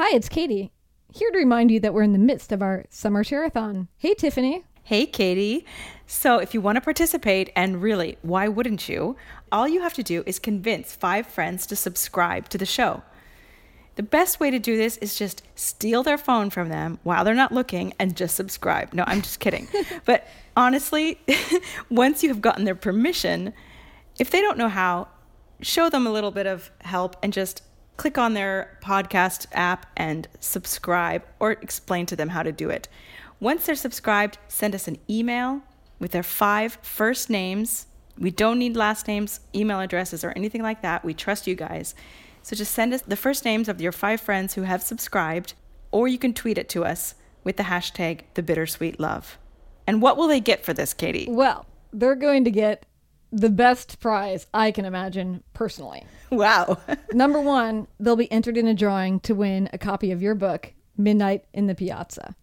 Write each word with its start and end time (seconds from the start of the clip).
Hi, 0.00 0.14
it's 0.14 0.28
Katy. 0.28 0.70
Here 1.12 1.28
to 1.32 1.38
remind 1.38 1.72
you 1.72 1.80
that 1.80 1.92
we're 1.92 2.04
in 2.04 2.12
the 2.12 2.20
midst 2.20 2.52
of 2.52 2.62
our 2.62 2.84
summer 2.88 3.24
share-a-thon. 3.24 3.88
Hey, 3.96 4.14
Tiffany. 4.14 4.62
Hey, 4.84 5.06
Katy. 5.06 5.66
So, 6.06 6.38
if 6.38 6.54
you 6.54 6.60
want 6.60 6.76
to 6.76 6.80
participate, 6.80 7.50
and 7.56 7.82
really, 7.82 8.16
why 8.22 8.46
wouldn't 8.46 8.88
you? 8.88 9.16
All 9.50 9.66
you 9.66 9.80
have 9.80 9.94
to 9.94 10.04
do 10.04 10.22
is 10.24 10.38
convince 10.38 10.94
five 10.94 11.26
friends 11.26 11.66
to 11.66 11.74
subscribe 11.74 12.48
to 12.50 12.58
the 12.58 12.64
show. 12.64 13.02
The 13.96 14.04
best 14.04 14.38
way 14.38 14.52
to 14.52 14.60
do 14.60 14.76
this 14.76 14.98
is 14.98 15.18
just 15.18 15.42
steal 15.56 16.04
their 16.04 16.16
phone 16.16 16.50
from 16.50 16.68
them 16.68 17.00
while 17.02 17.24
they're 17.24 17.34
not 17.34 17.50
looking 17.50 17.92
and 17.98 18.16
just 18.16 18.36
subscribe. 18.36 18.94
No, 18.94 19.02
I'm 19.04 19.20
just 19.20 19.40
kidding. 19.40 19.66
but 20.04 20.28
honestly, 20.56 21.20
once 21.90 22.22
you 22.22 22.28
have 22.28 22.40
gotten 22.40 22.62
their 22.62 22.76
permission, 22.76 23.52
if 24.20 24.30
they 24.30 24.42
don't 24.42 24.58
know 24.58 24.68
how, 24.68 25.08
show 25.60 25.90
them 25.90 26.06
a 26.06 26.12
little 26.12 26.30
bit 26.30 26.46
of 26.46 26.70
help 26.82 27.16
and 27.20 27.32
just 27.32 27.62
click 27.98 28.16
on 28.16 28.32
their 28.32 28.78
podcast 28.80 29.46
app 29.52 29.84
and 29.96 30.26
subscribe 30.40 31.22
or 31.38 31.52
explain 31.52 32.06
to 32.06 32.16
them 32.16 32.30
how 32.30 32.42
to 32.42 32.52
do 32.52 32.70
it. 32.70 32.88
Once 33.40 33.66
they're 33.66 33.74
subscribed, 33.74 34.38
send 34.48 34.74
us 34.74 34.88
an 34.88 34.96
email 35.10 35.62
with 35.98 36.12
their 36.12 36.22
five 36.22 36.78
first 36.80 37.28
names. 37.28 37.86
We 38.16 38.30
don't 38.30 38.58
need 38.58 38.76
last 38.76 39.06
names, 39.06 39.40
email 39.54 39.80
addresses, 39.80 40.24
or 40.24 40.32
anything 40.34 40.62
like 40.62 40.80
that. 40.82 41.04
We 41.04 41.12
trust 41.12 41.46
you 41.46 41.54
guys. 41.54 41.94
So 42.42 42.56
just 42.56 42.72
send 42.72 42.94
us 42.94 43.02
the 43.02 43.16
first 43.16 43.44
names 43.44 43.68
of 43.68 43.80
your 43.80 43.92
five 43.92 44.20
friends 44.20 44.54
who 44.54 44.62
have 44.62 44.82
subscribed, 44.82 45.54
or 45.90 46.08
you 46.08 46.18
can 46.18 46.32
tweet 46.32 46.56
it 46.56 46.68
to 46.70 46.84
us 46.84 47.14
with 47.44 47.56
the 47.56 47.64
hashtag 47.64 48.22
the 48.34 48.42
bittersweet 48.42 48.98
love. 48.98 49.38
And 49.86 50.00
what 50.00 50.16
will 50.16 50.28
they 50.28 50.40
get 50.40 50.64
for 50.64 50.72
this, 50.72 50.94
Katy? 50.94 51.26
Well, 51.28 51.66
they're 51.92 52.14
going 52.14 52.44
to 52.44 52.50
get 52.50 52.86
the 53.30 53.50
best 53.50 54.00
prize 54.00 54.46
I 54.54 54.70
can 54.70 54.84
imagine 54.84 55.42
personally. 55.52 56.04
Wow. 56.30 56.78
Number 57.12 57.40
one, 57.40 57.86
they'll 58.00 58.16
be 58.16 58.30
entered 58.32 58.56
in 58.56 58.66
a 58.66 58.74
drawing 58.74 59.20
to 59.20 59.34
win 59.34 59.68
a 59.72 59.78
copy 59.78 60.10
of 60.10 60.22
your 60.22 60.34
book, 60.34 60.72
Midnight 60.96 61.44
in 61.52 61.66
the 61.66 61.74
Piazza. 61.74 62.34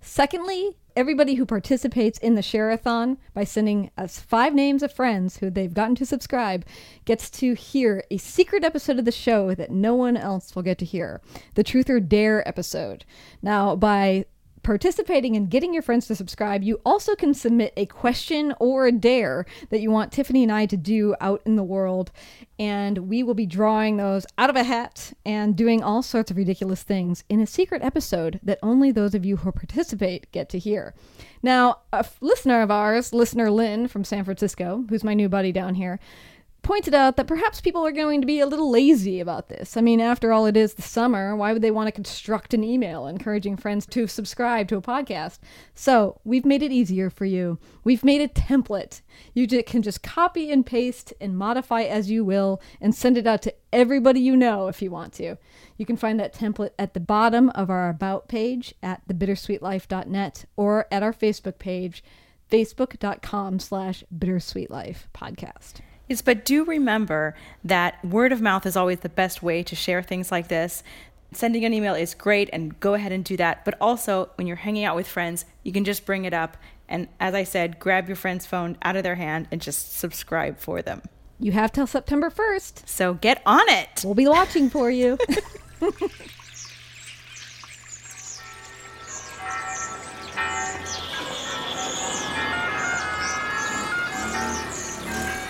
Secondly, 0.00 0.76
everybody 0.94 1.34
who 1.34 1.44
participates 1.44 2.18
in 2.18 2.34
the 2.34 2.42
share-a-thon 2.42 3.18
by 3.34 3.44
sending 3.44 3.90
us 3.98 4.18
five 4.18 4.54
names 4.54 4.82
of 4.82 4.92
friends 4.92 5.38
who 5.38 5.50
they've 5.50 5.74
gotten 5.74 5.94
to 5.96 6.06
subscribe 6.06 6.64
gets 7.04 7.28
to 7.28 7.54
hear 7.54 8.04
a 8.10 8.16
secret 8.16 8.64
episode 8.64 8.98
of 8.98 9.04
the 9.04 9.12
show 9.12 9.54
that 9.54 9.70
no 9.70 9.94
one 9.94 10.16
else 10.16 10.54
will 10.54 10.62
get 10.62 10.78
to 10.78 10.84
hear 10.84 11.20
the 11.54 11.64
truth 11.64 11.90
or 11.90 12.00
dare 12.00 12.46
episode 12.48 13.04
now 13.42 13.76
by 13.76 14.24
participating 14.66 15.36
and 15.36 15.48
getting 15.48 15.72
your 15.72 15.82
friends 15.82 16.08
to 16.08 16.16
subscribe, 16.16 16.64
you 16.64 16.80
also 16.84 17.14
can 17.14 17.32
submit 17.32 17.72
a 17.76 17.86
question 17.86 18.52
or 18.58 18.88
a 18.88 18.92
dare 18.92 19.46
that 19.70 19.78
you 19.78 19.92
want 19.92 20.10
Tiffany 20.10 20.42
and 20.42 20.50
I 20.50 20.66
to 20.66 20.76
do 20.76 21.14
out 21.20 21.40
in 21.46 21.54
the 21.54 21.62
world. 21.62 22.10
And 22.58 22.98
we 23.08 23.22
will 23.22 23.34
be 23.34 23.46
drawing 23.46 23.96
those 23.96 24.26
out 24.36 24.50
of 24.50 24.56
a 24.56 24.64
hat 24.64 25.12
and 25.24 25.54
doing 25.54 25.84
all 25.84 26.02
sorts 26.02 26.32
of 26.32 26.36
ridiculous 26.36 26.82
things 26.82 27.22
in 27.28 27.38
a 27.38 27.46
secret 27.46 27.80
episode 27.80 28.40
that 28.42 28.58
only 28.60 28.90
those 28.90 29.14
of 29.14 29.24
you 29.24 29.36
who 29.36 29.52
participate 29.52 30.32
get 30.32 30.48
to 30.48 30.58
hear. 30.58 30.94
Now, 31.44 31.82
a 31.92 31.98
f- 31.98 32.18
listener 32.20 32.60
of 32.60 32.72
ours, 32.72 33.12
listener 33.12 33.52
Lynn 33.52 33.86
from 33.86 34.02
San 34.02 34.24
Francisco, 34.24 34.84
who's 34.88 35.04
my 35.04 35.14
new 35.14 35.28
buddy 35.28 35.52
down 35.52 35.76
here, 35.76 36.00
pointed 36.66 36.94
out 36.94 37.16
that 37.16 37.28
perhaps 37.28 37.60
people 37.60 37.86
are 37.86 37.92
going 37.92 38.20
to 38.20 38.26
be 38.26 38.40
a 38.40 38.46
little 38.46 38.68
lazy 38.68 39.20
about 39.20 39.48
this. 39.48 39.76
I 39.76 39.80
mean, 39.80 40.00
after 40.00 40.32
all, 40.32 40.46
it 40.46 40.56
is 40.56 40.74
the 40.74 40.82
summer. 40.82 41.36
Why 41.36 41.52
would 41.52 41.62
they 41.62 41.70
want 41.70 41.86
to 41.86 41.92
construct 41.92 42.54
an 42.54 42.64
email 42.64 43.06
encouraging 43.06 43.56
friends 43.56 43.86
to 43.86 44.08
subscribe 44.08 44.66
to 44.68 44.76
a 44.76 44.82
podcast? 44.82 45.38
So 45.76 46.20
we've 46.24 46.44
made 46.44 46.64
it 46.64 46.72
easier 46.72 47.08
for 47.08 47.24
you. 47.24 47.60
We've 47.84 48.02
made 48.02 48.20
a 48.20 48.26
template. 48.26 49.00
You 49.32 49.46
can 49.62 49.80
just 49.80 50.02
copy 50.02 50.50
and 50.50 50.66
paste 50.66 51.14
and 51.20 51.38
modify 51.38 51.82
as 51.82 52.10
you 52.10 52.24
will 52.24 52.60
and 52.80 52.92
send 52.92 53.16
it 53.16 53.28
out 53.28 53.42
to 53.42 53.54
everybody 53.72 54.18
you 54.18 54.36
know 54.36 54.66
if 54.66 54.82
you 54.82 54.90
want 54.90 55.12
to. 55.14 55.36
You 55.76 55.86
can 55.86 55.96
find 55.96 56.18
that 56.18 56.34
template 56.34 56.72
at 56.80 56.94
the 56.94 57.00
bottom 57.00 57.48
of 57.50 57.70
our 57.70 57.88
About 57.88 58.26
page 58.26 58.74
at 58.82 59.06
thebittersweetlife.net 59.06 60.46
or 60.56 60.88
at 60.90 61.04
our 61.04 61.12
Facebook 61.12 61.60
page, 61.60 62.02
facebook.com 62.50 63.60
slash 63.60 64.02
bittersweetlife 64.12 65.04
podcast. 65.14 65.74
Yes, 66.08 66.22
but 66.22 66.44
do 66.44 66.64
remember 66.64 67.34
that 67.64 68.04
word 68.04 68.32
of 68.32 68.40
mouth 68.40 68.64
is 68.66 68.76
always 68.76 69.00
the 69.00 69.08
best 69.08 69.42
way 69.42 69.62
to 69.64 69.74
share 69.74 70.02
things 70.02 70.30
like 70.30 70.48
this. 70.48 70.82
Sending 71.32 71.64
an 71.64 71.74
email 71.74 71.94
is 71.94 72.14
great 72.14 72.48
and 72.52 72.78
go 72.78 72.94
ahead 72.94 73.12
and 73.12 73.24
do 73.24 73.36
that. 73.36 73.64
But 73.64 73.74
also, 73.80 74.30
when 74.36 74.46
you're 74.46 74.56
hanging 74.56 74.84
out 74.84 74.94
with 74.94 75.08
friends, 75.08 75.44
you 75.64 75.72
can 75.72 75.84
just 75.84 76.06
bring 76.06 76.24
it 76.24 76.32
up. 76.32 76.56
And 76.88 77.08
as 77.18 77.34
I 77.34 77.42
said, 77.42 77.80
grab 77.80 78.06
your 78.08 78.16
friend's 78.16 78.46
phone 78.46 78.76
out 78.82 78.94
of 78.94 79.02
their 79.02 79.16
hand 79.16 79.48
and 79.50 79.60
just 79.60 79.98
subscribe 79.98 80.58
for 80.58 80.82
them. 80.82 81.02
You 81.40 81.52
have 81.52 81.72
till 81.72 81.86
September 81.86 82.30
1st. 82.30 82.88
So 82.88 83.14
get 83.14 83.42
on 83.44 83.68
it. 83.68 84.02
We'll 84.04 84.14
be 84.14 84.28
watching 84.28 84.70
for 84.70 84.90
you. 84.90 85.18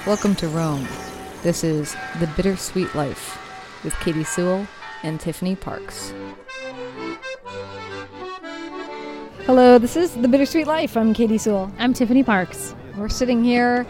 Welcome 0.06 0.36
to 0.36 0.46
Rome. 0.46 0.86
This 1.42 1.64
is 1.64 1.96
The 2.20 2.28
Bittersweet 2.28 2.94
Life 2.94 3.42
with 3.82 3.92
Katy 3.98 4.22
Sewell 4.22 4.64
and 5.02 5.18
Tiffany 5.18 5.56
Parks. 5.56 6.14
Hello, 9.46 9.80
this 9.80 9.96
is 9.96 10.14
The 10.14 10.28
Bittersweet 10.28 10.68
Life. 10.68 10.96
I'm 10.96 11.12
Katy 11.12 11.38
Sewell. 11.38 11.72
I'm 11.80 11.92
Tiffany 11.92 12.22
Parks. 12.22 12.76
We're 12.96 13.08
sitting 13.08 13.42
here, 13.42 13.84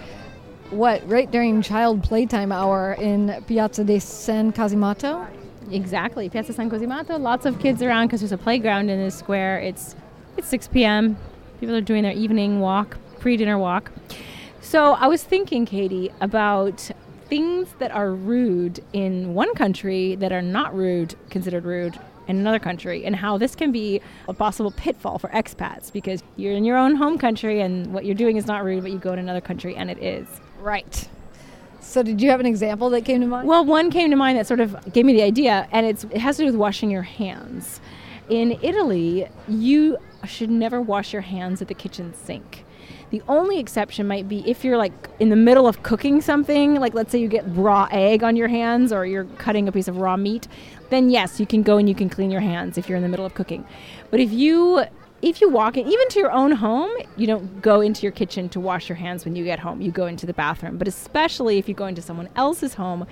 what, 0.70 1.06
right 1.06 1.30
during 1.30 1.60
child 1.60 2.02
playtime 2.02 2.50
hour 2.50 2.94
in 2.94 3.44
Piazza 3.46 3.84
di 3.84 3.98
San 3.98 4.54
Cosimato? 4.54 5.28
Exactly, 5.70 6.30
Piazza 6.30 6.54
San 6.54 6.70
Cosimato. 6.70 7.20
Lots 7.20 7.44
of 7.44 7.58
kids 7.58 7.82
around 7.82 8.06
because 8.06 8.22
there's 8.22 8.32
a 8.32 8.38
playground 8.38 8.88
in 8.88 8.98
this 8.98 9.14
square. 9.14 9.58
It's 9.58 9.94
it's 10.38 10.48
6 10.48 10.68
p.m. 10.68 11.18
People 11.60 11.76
are 11.76 11.82
doing 11.82 12.04
their 12.04 12.12
evening 12.12 12.60
walk, 12.60 12.96
pre-dinner 13.20 13.58
walk. 13.58 13.92
So 14.66 14.94
I 14.94 15.06
was 15.06 15.22
thinking, 15.22 15.64
Katy, 15.64 16.10
about 16.20 16.90
things 17.28 17.68
that 17.78 17.92
are 17.92 18.10
rude 18.12 18.82
in 18.92 19.32
one 19.32 19.54
country 19.54 20.16
that 20.16 20.32
are 20.32 20.42
not 20.42 20.74
rude, 20.74 21.14
considered 21.30 21.64
rude 21.64 21.96
in 22.26 22.38
another 22.40 22.58
country, 22.58 23.06
and 23.06 23.14
how 23.14 23.38
this 23.38 23.54
can 23.54 23.70
be 23.70 24.00
a 24.28 24.34
possible 24.34 24.72
pitfall 24.72 25.20
for 25.20 25.28
expats 25.28 25.92
because 25.92 26.24
you're 26.34 26.52
in 26.52 26.64
your 26.64 26.76
own 26.76 26.96
home 26.96 27.16
country 27.16 27.60
and 27.60 27.94
what 27.94 28.04
you're 28.04 28.16
doing 28.16 28.38
is 28.38 28.48
not 28.48 28.64
rude, 28.64 28.82
but 28.82 28.90
you 28.90 28.98
go 28.98 29.14
to 29.14 29.20
another 29.20 29.40
country 29.40 29.76
and 29.76 29.88
it 29.88 30.02
is. 30.02 30.26
Right. 30.58 31.08
So, 31.80 32.02
did 32.02 32.20
you 32.20 32.30
have 32.30 32.40
an 32.40 32.46
example 32.46 32.90
that 32.90 33.04
came 33.04 33.20
to 33.20 33.26
mind? 33.28 33.46
Well, 33.46 33.64
one 33.64 33.92
came 33.92 34.10
to 34.10 34.16
mind 34.16 34.36
that 34.36 34.48
sort 34.48 34.58
of 34.58 34.92
gave 34.92 35.04
me 35.04 35.12
the 35.12 35.22
idea, 35.22 35.68
and 35.70 35.86
it's, 35.86 36.02
it 36.02 36.18
has 36.18 36.38
to 36.38 36.42
do 36.42 36.46
with 36.46 36.56
washing 36.56 36.90
your 36.90 37.02
hands. 37.02 37.80
In 38.28 38.58
Italy, 38.62 39.28
you 39.46 39.98
should 40.26 40.50
never 40.50 40.80
wash 40.80 41.12
your 41.12 41.22
hands 41.22 41.62
at 41.62 41.68
the 41.68 41.74
kitchen 41.74 42.12
sink. 42.14 42.64
The 43.16 43.22
only 43.28 43.58
exception 43.58 44.06
might 44.06 44.28
be 44.28 44.46
if 44.46 44.62
you're 44.62 44.76
like 44.76 44.92
in 45.20 45.30
the 45.30 45.36
middle 45.36 45.66
of 45.66 45.82
cooking 45.82 46.20
something, 46.20 46.74
like 46.74 46.92
let's 46.92 47.10
say 47.10 47.18
you 47.18 47.28
get 47.28 47.44
raw 47.46 47.88
egg 47.90 48.22
on 48.22 48.36
your 48.36 48.48
hands 48.48 48.92
or 48.92 49.06
you're 49.06 49.24
cutting 49.38 49.68
a 49.68 49.72
piece 49.72 49.88
of 49.88 49.96
raw 49.96 50.18
meat, 50.18 50.46
then 50.90 51.08
yes, 51.08 51.40
you 51.40 51.46
can 51.46 51.62
go 51.62 51.78
and 51.78 51.88
you 51.88 51.94
can 51.94 52.10
clean 52.10 52.30
your 52.30 52.42
hands 52.42 52.76
if 52.76 52.90
you're 52.90 52.96
in 52.96 53.02
the 53.02 53.08
middle 53.08 53.24
of 53.24 53.32
cooking. 53.32 53.64
But 54.10 54.20
if 54.20 54.30
you 54.30 54.84
if 55.22 55.40
you 55.40 55.48
walk 55.48 55.78
in, 55.78 55.86
even 55.86 56.08
to 56.10 56.18
your 56.18 56.30
own 56.30 56.52
home, 56.52 56.90
you 57.16 57.26
don't 57.26 57.62
go 57.62 57.80
into 57.80 58.02
your 58.02 58.12
kitchen 58.12 58.50
to 58.50 58.60
wash 58.60 58.90
your 58.90 58.96
hands 58.96 59.24
when 59.24 59.34
you 59.34 59.44
get 59.44 59.60
home. 59.60 59.80
You 59.80 59.90
go 59.90 60.04
into 60.04 60.26
the 60.26 60.34
bathroom. 60.34 60.76
But 60.76 60.86
especially 60.86 61.56
if 61.56 61.70
you 61.70 61.74
go 61.74 61.86
into 61.86 62.02
someone 62.02 62.28
else's 62.36 62.74
home, 62.74 63.06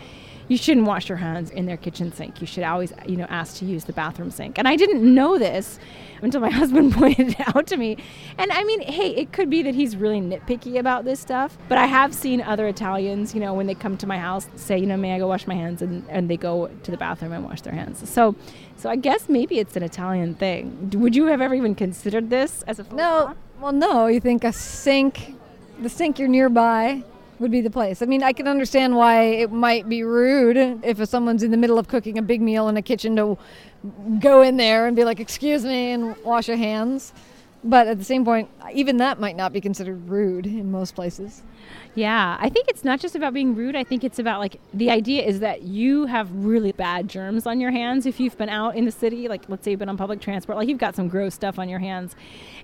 you 0.48 0.56
shouldn't 0.56 0.86
wash 0.86 1.08
your 1.08 1.18
hands 1.18 1.50
in 1.50 1.66
their 1.66 1.76
kitchen 1.76 2.12
sink. 2.12 2.40
You 2.40 2.46
should 2.46 2.64
always, 2.64 2.92
you 3.06 3.16
know, 3.16 3.26
ask 3.28 3.56
to 3.58 3.64
use 3.64 3.84
the 3.84 3.92
bathroom 3.92 4.30
sink. 4.30 4.58
And 4.58 4.68
I 4.68 4.76
didn't 4.76 5.02
know 5.02 5.38
this 5.38 5.78
until 6.22 6.40
my 6.40 6.50
husband 6.60 6.92
pointed 6.94 7.30
it 7.30 7.56
out 7.56 7.66
to 7.68 7.76
me. 7.76 7.96
And 8.38 8.52
I 8.52 8.64
mean, 8.64 8.80
hey, 8.82 9.10
it 9.10 9.32
could 9.32 9.48
be 9.48 9.62
that 9.62 9.74
he's 9.74 9.96
really 9.96 10.20
nitpicky 10.20 10.78
about 10.78 11.04
this 11.04 11.20
stuff, 11.20 11.56
but 11.68 11.78
I 11.78 11.86
have 11.86 12.14
seen 12.14 12.40
other 12.40 12.66
Italians, 12.68 13.34
you 13.34 13.40
know, 13.40 13.54
when 13.54 13.66
they 13.66 13.74
come 13.74 13.96
to 13.98 14.06
my 14.06 14.18
house 14.18 14.46
say, 14.56 14.78
you 14.78 14.86
know, 14.86 14.96
may 14.96 15.14
I 15.14 15.18
go 15.18 15.26
wash 15.26 15.46
my 15.46 15.54
hands 15.54 15.82
and, 15.82 16.04
and 16.08 16.28
they 16.28 16.36
go 16.36 16.68
to 16.68 16.90
the 16.90 16.96
bathroom 16.96 17.32
and 17.32 17.44
wash 17.44 17.62
their 17.62 17.74
hands. 17.74 18.08
So 18.08 18.34
so 18.76 18.90
I 18.90 18.96
guess 18.96 19.28
maybe 19.28 19.60
it's 19.60 19.76
an 19.76 19.82
Italian 19.82 20.34
thing. 20.34 20.90
Would 20.94 21.14
you 21.14 21.26
have 21.26 21.40
ever 21.40 21.54
even 21.54 21.74
considered 21.74 22.28
this 22.28 22.62
as 22.66 22.78
a 22.78 22.94
No. 22.94 23.34
Well, 23.60 23.72
no, 23.72 24.06
you 24.08 24.20
think 24.20 24.44
a 24.44 24.52
sink 24.52 25.34
the 25.80 25.88
sink 25.88 26.18
you're 26.18 26.28
nearby 26.28 27.02
would 27.38 27.50
be 27.50 27.60
the 27.60 27.70
place. 27.70 28.02
I 28.02 28.06
mean, 28.06 28.22
I 28.22 28.32
can 28.32 28.46
understand 28.46 28.96
why 28.96 29.22
it 29.22 29.50
might 29.50 29.88
be 29.88 30.02
rude 30.02 30.56
if 30.84 31.06
someone's 31.08 31.42
in 31.42 31.50
the 31.50 31.56
middle 31.56 31.78
of 31.78 31.88
cooking 31.88 32.18
a 32.18 32.22
big 32.22 32.40
meal 32.40 32.68
in 32.68 32.76
a 32.76 32.82
kitchen 32.82 33.16
to 33.16 33.36
go 34.20 34.42
in 34.42 34.56
there 34.56 34.86
and 34.86 34.96
be 34.96 35.04
like, 35.04 35.20
"Excuse 35.20 35.64
me," 35.64 35.92
and 35.92 36.16
wash 36.24 36.48
your 36.48 36.56
hands. 36.56 37.12
But 37.66 37.86
at 37.86 37.96
the 37.96 38.04
same 38.04 38.26
point, 38.26 38.50
even 38.74 38.98
that 38.98 39.18
might 39.18 39.36
not 39.36 39.54
be 39.54 39.60
considered 39.60 40.06
rude 40.06 40.44
in 40.44 40.70
most 40.70 40.94
places. 40.94 41.42
Yeah, 41.94 42.36
I 42.38 42.50
think 42.50 42.68
it's 42.68 42.84
not 42.84 43.00
just 43.00 43.16
about 43.16 43.32
being 43.32 43.54
rude. 43.54 43.74
I 43.74 43.84
think 43.84 44.04
it's 44.04 44.18
about 44.18 44.38
like 44.38 44.60
the 44.74 44.90
idea 44.90 45.22
is 45.22 45.40
that 45.40 45.62
you 45.62 46.04
have 46.04 46.30
really 46.30 46.72
bad 46.72 47.08
germs 47.08 47.46
on 47.46 47.60
your 47.60 47.70
hands 47.70 48.04
if 48.04 48.20
you've 48.20 48.36
been 48.36 48.50
out 48.50 48.76
in 48.76 48.84
the 48.84 48.90
city, 48.90 49.28
like 49.28 49.48
let's 49.48 49.64
say 49.64 49.70
you've 49.70 49.80
been 49.80 49.88
on 49.88 49.96
public 49.96 50.20
transport, 50.20 50.58
like 50.58 50.68
you've 50.68 50.76
got 50.76 50.94
some 50.94 51.08
gross 51.08 51.34
stuff 51.34 51.58
on 51.58 51.70
your 51.70 51.78
hands, 51.78 52.14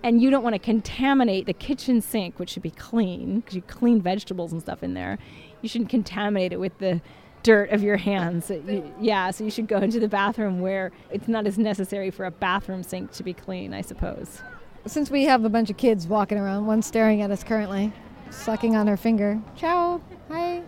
and 0.03 0.21
you 0.21 0.29
don't 0.29 0.43
want 0.43 0.55
to 0.55 0.59
contaminate 0.59 1.47
the 1.47 1.55
kitchen 1.55 2.03
sink, 2.03 2.39
which 2.39 2.51
should 2.51 2.63
be 2.63 2.71
clean 2.71 3.41
because 3.41 3.55
you 3.57 3.63
clean 3.63 4.03
vegetables 4.03 4.53
and 4.53 4.61
stuff 4.61 4.83
in 4.83 4.93
there. 4.93 5.19
You 5.63 5.69
shouldn't 5.71 5.89
contaminate 5.89 6.53
it 6.53 6.61
with 6.61 6.77
the 6.77 7.01
dirt 7.43 7.71
of 7.71 7.83
your 7.83 7.97
hands. 7.97 8.53
Yeah, 9.01 9.31
so 9.31 9.45
you 9.45 9.51
should 9.51 9.67
go 9.67 9.79
into 9.79 9.99
the 9.99 10.09
bathroom 10.09 10.61
where 10.61 10.93
it's 11.11 11.27
not 11.27 11.47
as 11.47 11.57
necessary 11.57 12.11
for 12.11 12.27
a 12.27 12.31
bathroom 12.31 12.83
sink 12.83 13.13
to 13.13 13.23
be 13.23 13.33
clean, 13.33 13.73
I 13.73 13.81
suppose. 13.81 14.43
Since 14.87 15.11
we 15.11 15.25
have 15.25 15.45
a 15.45 15.51
bunch 15.51 15.69
of 15.69 15.77
kids 15.77 16.07
walking 16.07 16.39
around, 16.39 16.67
one 16.67 16.81
staring 16.81 17.21
at 17.21 17.31
us 17.31 17.45
currently, 17.45 17.93
sucking 18.31 18.77
on 18.77 18.87
her 18.87 18.97
finger. 18.97 19.41
Ciao. 19.57 20.01
Hi. 20.29 20.63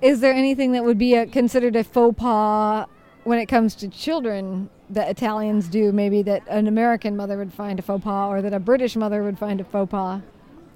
Is 0.00 0.20
there 0.20 0.32
anything 0.32 0.72
that 0.72 0.84
would 0.84 0.98
be 0.98 1.14
a, 1.14 1.26
considered 1.26 1.74
a 1.74 1.82
faux 1.82 2.16
pas 2.16 2.86
when 3.24 3.38
it 3.38 3.46
comes 3.46 3.74
to 3.76 3.88
children 3.88 4.70
that 4.88 5.08
Italians 5.10 5.68
do, 5.68 5.92
maybe 5.92 6.22
that 6.22 6.42
an 6.48 6.68
American 6.68 7.16
mother 7.16 7.36
would 7.36 7.52
find 7.52 7.78
a 7.78 7.82
faux 7.82 8.04
pas 8.04 8.30
or 8.30 8.40
that 8.40 8.54
a 8.54 8.60
British 8.60 8.96
mother 8.96 9.22
would 9.22 9.38
find 9.38 9.60
a 9.60 9.64
faux 9.64 9.90
pas? 9.90 10.22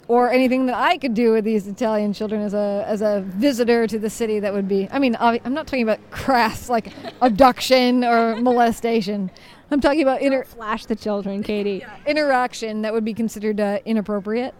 Or 0.07 0.31
anything 0.31 0.67
that 0.67 0.75
I 0.75 0.99
could 0.99 1.15
do 1.15 1.33
with 1.33 1.45
these 1.45 1.67
Italian 1.67 2.13
children 2.13 2.43
as 2.43 2.53
a 2.53 2.85
as 2.87 3.01
a 3.01 3.25
visitor 3.27 3.87
to 3.87 3.99
the 3.99 4.11
city 4.11 4.39
that 4.41 4.53
would 4.53 4.69
be 4.69 4.87
I 4.93 4.99
mean 4.99 5.17
I'm 5.19 5.55
not 5.55 5.67
talking 5.67 5.83
about 5.83 6.11
crass 6.11 6.69
like 6.69 6.93
abduction 7.23 8.05
or 8.05 8.37
molestation. 8.37 9.31
I'm 9.75 9.81
talking 9.81 10.03
about 10.03 10.23
inter- 10.23 10.45
Flash 10.45 10.87
the 10.87 10.95
children, 10.95 11.43
Katy. 11.43 11.85
interaction 12.07 12.83
that 12.83 12.93
would 12.93 13.05
be 13.05 13.13
considered 13.13 13.59
uh, 13.59 13.81
inappropriate. 13.85 14.55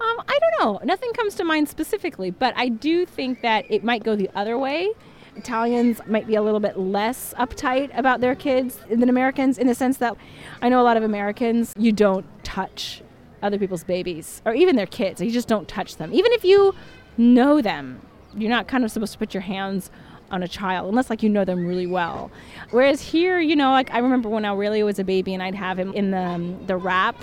Um, 0.00 0.16
I 0.28 0.38
don't 0.38 0.60
know. 0.60 0.80
Nothing 0.84 1.12
comes 1.12 1.34
to 1.34 1.44
mind 1.44 1.68
specifically, 1.68 2.30
but 2.30 2.54
I 2.56 2.68
do 2.68 3.04
think 3.04 3.42
that 3.42 3.64
it 3.68 3.82
might 3.82 4.04
go 4.04 4.14
the 4.14 4.30
other 4.36 4.56
way. 4.56 4.92
Italians 5.34 6.00
might 6.06 6.28
be 6.28 6.36
a 6.36 6.42
little 6.42 6.60
bit 6.60 6.78
less 6.78 7.34
uptight 7.36 7.90
about 7.98 8.20
their 8.20 8.36
kids 8.36 8.78
than 8.88 9.08
Americans 9.08 9.58
in 9.58 9.66
the 9.66 9.74
sense 9.74 9.96
that 9.96 10.16
I 10.62 10.68
know 10.68 10.80
a 10.80 10.84
lot 10.84 10.96
of 10.96 11.02
Americans, 11.02 11.74
you 11.76 11.90
don't 11.90 12.24
touch 12.44 13.02
other 13.42 13.58
people's 13.58 13.82
babies 13.82 14.40
or 14.44 14.54
even 14.54 14.76
their 14.76 14.86
kids. 14.86 15.20
You 15.20 15.32
just 15.32 15.48
don't 15.48 15.66
touch 15.66 15.96
them. 15.96 16.14
Even 16.14 16.30
if 16.30 16.44
you 16.44 16.76
know 17.18 17.60
them, 17.60 18.06
you're 18.36 18.50
not 18.50 18.68
kind 18.68 18.84
of 18.84 18.92
supposed 18.92 19.14
to 19.14 19.18
put 19.18 19.34
your 19.34 19.40
hands 19.40 19.90
on 20.30 20.42
a 20.42 20.48
child 20.48 20.88
unless 20.88 21.10
like 21.10 21.22
you 21.22 21.28
know 21.28 21.44
them 21.44 21.66
really 21.66 21.86
well. 21.86 22.30
Whereas 22.70 23.00
here, 23.00 23.40
you 23.40 23.56
know, 23.56 23.70
like 23.70 23.92
I 23.92 23.98
remember 23.98 24.28
when 24.28 24.44
Aurelio 24.44 24.84
was 24.86 24.98
a 24.98 25.04
baby 25.04 25.34
and 25.34 25.42
I'd 25.42 25.54
have 25.54 25.78
him 25.78 25.92
in 25.92 26.10
the 26.10 26.18
um, 26.18 26.66
the 26.66 26.76
wrap. 26.76 27.16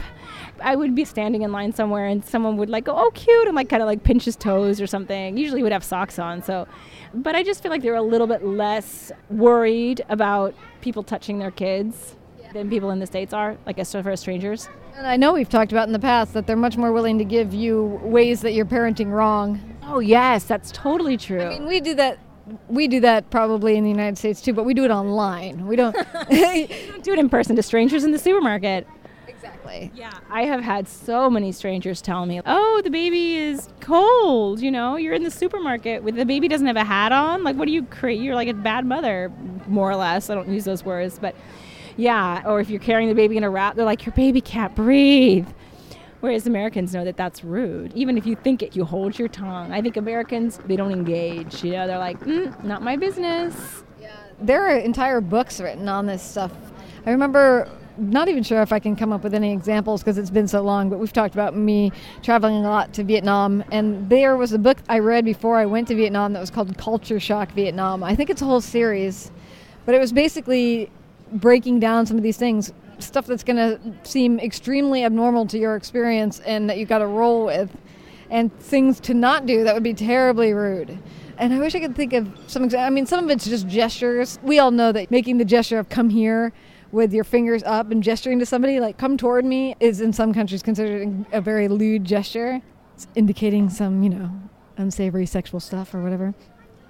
I 0.60 0.76
would 0.76 0.96
be 0.96 1.06
standing 1.06 1.44
in 1.44 1.52
line 1.52 1.72
somewhere 1.74 2.08
and 2.08 2.26
someone 2.26 2.58
would 2.58 2.70
like 2.70 2.86
go, 2.86 2.96
"Oh, 2.96 3.12
cute," 3.14 3.48
and 3.48 3.56
like 3.56 3.70
kind 3.70 3.82
of 3.82 3.88
like 3.88 4.04
pinch 4.04 4.26
his 4.26 4.36
toes 4.36 4.82
or 4.82 4.88
something. 4.88 5.38
Usually 5.38 5.64
would 5.64 5.72
have 5.72 5.84
socks 5.84 6.20
on, 6.20 6.42
so. 6.42 6.68
But 7.14 7.36
I 7.36 7.44
just 7.44 7.64
feel 7.64 7.72
like 7.72 7.82
they're 7.82 7.96
a 7.96 8.02
little 8.02 8.28
bit 8.28 8.44
less 8.44 9.12
worried 9.30 10.02
about 10.10 10.54
people 10.82 11.04
touching 11.04 11.40
their 11.40 11.52
kids 11.52 12.16
than 12.54 12.70
people 12.70 12.92
in 12.92 13.00
the 13.00 13.06
states 13.06 13.34
are, 13.34 13.58
like 13.66 13.80
as 13.80 13.92
for 13.92 14.16
strangers. 14.16 14.70
And 14.96 15.06
I 15.06 15.16
know 15.16 15.34
we've 15.34 15.50
talked 15.50 15.72
about 15.72 15.88
in 15.88 15.94
the 15.94 16.00
past 16.00 16.34
that 16.34 16.48
they're 16.48 16.56
much 16.56 16.76
more 16.76 16.92
willing 16.92 17.20
to 17.20 17.24
give 17.24 17.54
you 17.54 18.00
ways 18.04 18.42
that 18.42 18.54
you're 18.54 18.66
parenting 18.66 19.12
wrong. 19.12 19.62
Oh 19.84 20.00
yes, 20.00 20.44
that's 20.44 20.72
totally 20.72 21.18
true. 21.18 21.42
I 21.42 21.50
mean, 21.50 21.68
we 21.68 21.80
do 21.80 21.94
that. 21.96 22.18
We 22.70 22.88
do 22.88 23.00
that 23.02 23.30
probably 23.30 23.76
in 23.78 23.84
the 23.84 23.90
United 23.90 24.18
States 24.18 24.42
too, 24.42 24.54
but 24.54 24.64
we 24.64 24.74
do 24.74 24.86
it 24.86 24.92
online. 24.92 25.68
We 25.68 25.76
don't. 25.82 25.94
do 25.96 27.14
it 27.14 27.20
in 27.20 27.30
person 27.30 27.56
to 27.58 27.64
strangers 27.64 28.04
in 28.04 28.12
the 28.12 28.20
supermarket. 28.20 28.88
exactly. 29.28 29.92
Yeah, 29.96 30.14
I 30.30 30.44
have 30.44 30.62
had 30.62 30.88
so 30.88 31.30
many 31.30 31.52
strangers 31.52 32.02
tell 32.02 32.26
me, 32.26 32.42
"Oh, 32.46 32.82
the 32.84 32.90
baby 32.90 33.36
is 33.38 33.68
cold." 33.82 34.62
You 34.62 34.72
know, 34.72 34.96
you're 34.96 35.14
in 35.14 35.24
the 35.24 35.32
supermarket 35.32 36.04
with 36.04 36.16
the 36.16 36.26
baby 36.26 36.48
doesn't 36.48 36.68
have 36.68 36.78
a 36.78 36.84
hat 36.86 37.12
on. 37.12 37.44
Like, 37.44 37.56
what 37.58 37.66
do 37.66 37.72
you 37.74 37.84
create? 37.84 38.22
You're 38.22 38.36
like 38.36 38.48
a 38.48 38.54
bad 38.54 38.86
mother, 38.86 39.32
more 39.68 39.90
or 39.92 39.96
less. 39.96 40.30
I 40.30 40.36
don't 40.36 40.50
use 40.50 40.64
those 40.66 40.86
words, 40.86 41.20
but 41.20 41.36
yeah. 41.98 42.44
Or 42.46 42.60
if 42.62 42.70
you're 42.70 42.80
carrying 42.80 43.10
the 43.10 43.16
baby 43.16 43.36
in 43.38 43.44
a 43.44 43.50
wrap, 43.50 43.76
they're 43.76 43.86
like, 43.86 44.06
"Your 44.06 44.14
baby 44.14 44.40
can't 44.42 44.74
breathe." 44.76 45.48
Whereas 46.20 46.48
Americans 46.48 46.94
know 46.94 47.06
that 47.06 47.18
that's 47.18 47.44
rude. 47.44 47.94
Even 47.94 48.18
if 48.18 48.26
you 48.26 48.36
think 48.36 48.64
it, 48.64 48.76
you 48.76 48.86
hold 48.86 49.20
your 49.20 49.28
tongue. 49.28 49.72
I 49.72 49.82
think 49.82 49.98
Americans 49.98 50.60
they 50.66 50.76
don't 50.76 50.92
engage. 50.92 51.64
You 51.64 51.74
know, 51.74 51.88
they're 51.88 52.00
like, 52.00 52.20
mm, 52.22 52.64
"Not 52.64 52.82
my 52.82 52.96
business." 52.96 53.84
There 54.40 54.68
are 54.68 54.78
entire 54.78 55.20
books 55.22 55.60
written 55.60 55.88
on 55.90 56.06
this 56.06 56.22
stuff. 56.22 56.52
I 57.06 57.12
remember. 57.12 57.68
Not 58.00 58.28
even 58.28 58.44
sure 58.44 58.62
if 58.62 58.72
I 58.72 58.78
can 58.78 58.96
come 58.96 59.12
up 59.12 59.24
with 59.24 59.34
any 59.34 59.52
examples 59.52 60.04
because 60.04 60.20
it's 60.20 60.30
been 60.30 60.48
so 60.48 60.62
long, 60.62 60.88
but 60.88 61.00
we've 61.00 61.12
talked 61.12 61.34
about 61.34 61.56
me 61.56 61.92
traveling 62.22 62.64
a 62.64 62.70
lot 62.70 62.94
to 62.94 63.04
Vietnam. 63.04 63.64
And 63.72 64.08
there 64.08 64.38
was 64.38 64.54
a 64.54 64.60
book 64.60 64.78
I 64.88 65.00
read 65.00 65.26
before 65.26 65.58
I 65.58 65.66
went 65.66 65.88
to 65.88 65.96
Vietnam 65.96 66.34
that 66.34 66.40
was 66.40 66.52
called 66.52 66.78
Culture 66.78 67.20
Shock 67.20 67.54
Vietnam. 67.54 68.04
I 68.04 68.14
think 68.14 68.30
it's 68.30 68.44
a 68.44 68.46
whole 68.46 68.62
series, 68.62 69.32
but 69.88 69.96
it 69.96 70.00
was 70.00 70.14
basically 70.14 70.92
breaking 71.32 71.80
down 71.80 72.06
some 72.06 72.18
of 72.18 72.22
these 72.22 72.38
things, 72.38 72.72
stuff 73.00 73.26
that's 73.26 73.44
going 73.44 73.58
to 73.58 73.80
seem 74.04 74.40
extremely 74.40 75.04
abnormal 75.04 75.46
to 75.48 75.58
your 75.58 75.76
experience 75.76 76.40
and 76.42 76.70
that 76.70 76.78
you've 76.78 76.90
got 76.90 77.00
to 77.00 77.08
roll 77.08 77.46
with, 77.46 77.70
and 78.30 78.54
things 78.60 79.00
to 79.02 79.14
not 79.14 79.46
do 79.46 79.64
that 79.64 79.74
would 79.74 79.84
be 79.84 79.94
terribly 79.94 80.54
rude. 80.54 80.98
And 81.38 81.54
I 81.54 81.60
wish 81.60 81.76
I 81.76 81.80
could 81.80 81.96
think 81.96 82.14
of 82.14 82.30
some. 82.48 82.70
I 82.76 82.90
mean, 82.90 83.06
some 83.06 83.24
of 83.24 83.30
it's 83.30 83.46
just 83.46 83.68
gestures. 83.68 84.40
We 84.42 84.60
all 84.60 84.72
know 84.72 84.92
that 84.92 85.12
making 85.12 85.38
the 85.38 85.46
gesture 85.46 85.78
of 85.78 85.88
"come 85.90 86.10
here" 86.10 86.52
with 86.92 87.14
your 87.14 87.24
fingers 87.24 87.64
up 87.64 87.92
and 87.92 88.02
gesturing 88.02 88.40
to 88.40 88.46
somebody, 88.46 88.80
like 88.80 88.98
"come 88.98 89.18
toward 89.18 89.46
me," 89.46 89.76
is 89.80 90.02
in 90.02 90.12
some 90.14 90.34
countries 90.34 90.64
considered 90.64 91.26
a 91.32 91.40
very 91.40 91.68
lewd 91.68 92.06
gesture. 92.06 92.62
It's 92.96 93.08
indicating 93.14 93.70
some, 93.70 94.02
you 94.02 94.10
know, 94.10 94.32
unsavory 94.78 95.28
sexual 95.28 95.60
stuff 95.60 95.94
or 95.94 96.02
whatever. 96.02 96.34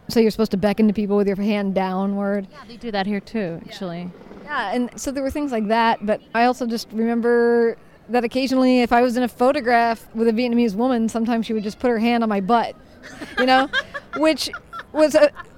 So 0.10 0.22
you're 0.22 0.32
supposed 0.32 0.52
to 0.52 0.58
beckon 0.58 0.88
to 0.88 0.94
people 0.94 1.18
with 1.18 1.28
your 1.28 1.36
hand 1.36 1.76
downward. 1.76 2.48
Yeah, 2.50 2.60
they 2.66 2.78
do 2.78 2.92
that 2.92 3.06
here 3.06 3.20
too, 3.20 3.60
actually. 3.66 4.00
Yeah, 4.00 4.27
and 4.50 4.90
so 5.00 5.12
there 5.12 5.24
were 5.24 5.32
things 5.32 5.52
like 5.52 5.68
that, 5.68 6.06
but 6.06 6.22
I 6.34 6.46
also 6.46 6.66
just 6.66 6.88
remember 6.92 7.78
that 8.10 8.24
occasionally 8.24 8.82
if 8.82 8.94
I 8.94 9.02
was 9.02 9.18
in 9.18 9.24
a 9.24 9.28
photograph 9.28 10.08
with 10.16 10.28
a 10.28 10.32
Vietnamese 10.32 10.76
woman, 10.76 11.10
sometimes 11.10 11.46
she 11.46 11.54
would 11.54 11.64
just 11.64 11.80
put 11.80 11.90
her 11.90 12.00
hand 12.00 12.24
on 12.24 12.30
my 12.30 12.42
butt, 12.42 12.76
you 13.38 13.46
know, 13.46 13.70
which 14.18 14.50
was 14.94 15.16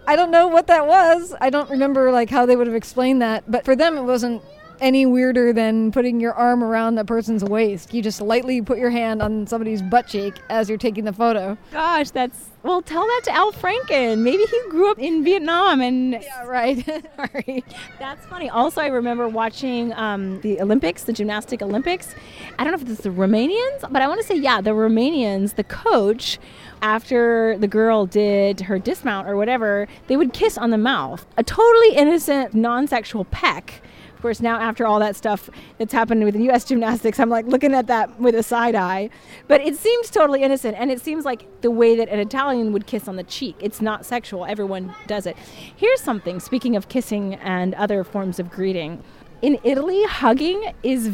I 0.07 0.15
don't 0.15 0.31
know 0.31 0.47
what 0.47 0.67
that 0.67 0.87
was. 0.87 1.35
I 1.39 1.49
don't 1.49 1.69
remember 1.69 2.11
like 2.11 2.29
how 2.29 2.45
they 2.45 2.55
would 2.55 2.67
have 2.67 2.75
explained 2.75 3.21
that, 3.21 3.49
but 3.49 3.65
for 3.65 3.75
them 3.75 3.97
it 3.97 4.03
wasn't 4.03 4.41
any 4.81 5.05
weirder 5.05 5.53
than 5.53 5.91
putting 5.91 6.19
your 6.19 6.33
arm 6.33 6.63
around 6.63 6.95
that 6.95 7.05
person's 7.07 7.43
waist. 7.43 7.93
You 7.93 8.01
just 8.01 8.21
lightly 8.21 8.61
put 8.61 8.77
your 8.77 8.89
hand 8.89 9.21
on 9.21 9.47
somebody's 9.47 9.81
butt 9.81 10.07
cheek 10.07 10.35
as 10.49 10.69
you're 10.69 10.77
taking 10.77 11.05
the 11.05 11.13
photo. 11.13 11.57
Gosh, 11.71 12.11
that's 12.11 12.47
well. 12.63 12.81
Tell 12.81 13.03
that 13.05 13.21
to 13.25 13.31
Al 13.35 13.51
Franken. 13.51 14.19
Maybe 14.19 14.43
he 14.43 14.61
grew 14.69 14.91
up 14.91 14.99
in 14.99 15.23
Vietnam, 15.23 15.81
and 15.81 16.13
Yeah, 16.13 16.43
right. 16.45 16.83
Sorry. 17.15 17.63
that's 17.99 18.25
funny. 18.25 18.49
Also, 18.49 18.81
I 18.81 18.87
remember 18.87 19.27
watching 19.27 19.93
um, 19.93 20.41
the 20.41 20.59
Olympics, 20.61 21.03
the 21.03 21.13
gymnastic 21.13 21.61
Olympics. 21.61 22.13
I 22.57 22.63
don't 22.63 22.73
know 22.73 22.79
if 22.81 22.89
it's 22.89 23.01
the 23.03 23.09
Romanians, 23.11 23.81
but 23.91 24.01
I 24.01 24.07
want 24.07 24.21
to 24.21 24.27
say 24.27 24.35
yeah, 24.35 24.61
the 24.61 24.71
Romanians. 24.71 25.55
The 25.55 25.63
coach, 25.63 26.37
after 26.81 27.57
the 27.57 27.67
girl 27.67 28.05
did 28.05 28.61
her 28.61 28.77
dismount 28.79 29.27
or 29.27 29.35
whatever, 29.35 29.87
they 30.07 30.17
would 30.17 30.33
kiss 30.33 30.57
on 30.57 30.69
the 30.71 30.77
mouth. 30.77 31.25
A 31.37 31.43
totally 31.43 31.95
innocent, 31.95 32.53
non-sexual 32.53 33.25
peck. 33.25 33.81
Of 34.19 34.23
course, 34.23 34.41
now 34.41 34.59
after 34.59 34.85
all 34.85 34.99
that 34.99 35.15
stuff 35.15 35.49
that's 35.77 35.93
happened 35.93 36.25
with 36.25 36.35
U.S. 36.35 36.65
gymnastics, 36.65 37.21
I'm 37.21 37.29
like 37.29 37.45
looking 37.45 37.73
at 37.73 37.87
that 37.87 38.19
with 38.19 38.35
a 38.35 38.43
side 38.43 38.75
eye. 38.75 39.11
But 39.47 39.61
it 39.61 39.77
seems 39.77 40.09
totally 40.09 40.43
innocent, 40.43 40.75
and 40.77 40.91
it 40.91 40.99
seems 40.99 41.23
like 41.23 41.45
the 41.61 41.71
way 41.71 41.95
that 41.95 42.09
an 42.09 42.19
Italian 42.19 42.73
would 42.73 42.85
kiss 42.85 43.07
on 43.07 43.15
the 43.15 43.23
cheek. 43.23 43.55
It's 43.61 43.79
not 43.79 44.05
sexual. 44.05 44.45
Everyone 44.45 44.93
does 45.07 45.25
it. 45.25 45.37
Here's 45.37 46.01
something. 46.01 46.41
Speaking 46.41 46.75
of 46.75 46.89
kissing 46.89 47.35
and 47.35 47.73
other 47.75 48.03
forms 48.03 48.39
of 48.39 48.51
greeting, 48.51 49.01
in 49.41 49.57
Italy, 49.63 50.03
hugging 50.03 50.73
is. 50.83 51.11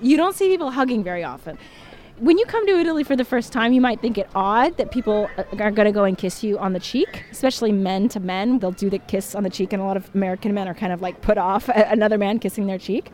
You 0.00 0.16
don't 0.16 0.36
see 0.36 0.46
people 0.46 0.70
hugging 0.70 1.02
very 1.02 1.24
often. 1.24 1.58
When 2.20 2.36
you 2.36 2.44
come 2.44 2.66
to 2.66 2.72
Italy 2.78 3.02
for 3.02 3.16
the 3.16 3.24
first 3.24 3.50
time, 3.50 3.72
you 3.72 3.80
might 3.80 4.02
think 4.02 4.18
it 4.18 4.28
odd 4.34 4.76
that 4.76 4.90
people 4.90 5.30
are 5.58 5.70
going 5.70 5.86
to 5.86 5.90
go 5.90 6.04
and 6.04 6.18
kiss 6.18 6.44
you 6.44 6.58
on 6.58 6.74
the 6.74 6.78
cheek, 6.78 7.24
especially 7.30 7.72
men 7.72 8.10
to 8.10 8.20
men. 8.20 8.58
They'll 8.58 8.72
do 8.72 8.90
the 8.90 8.98
kiss 8.98 9.34
on 9.34 9.42
the 9.42 9.48
cheek, 9.48 9.72
and 9.72 9.80
a 9.80 9.86
lot 9.86 9.96
of 9.96 10.14
American 10.14 10.52
men 10.52 10.68
are 10.68 10.74
kind 10.74 10.92
of 10.92 11.00
like 11.00 11.22
put 11.22 11.38
off 11.38 11.70
another 11.70 12.18
man 12.18 12.38
kissing 12.38 12.66
their 12.66 12.76
cheek. 12.76 13.10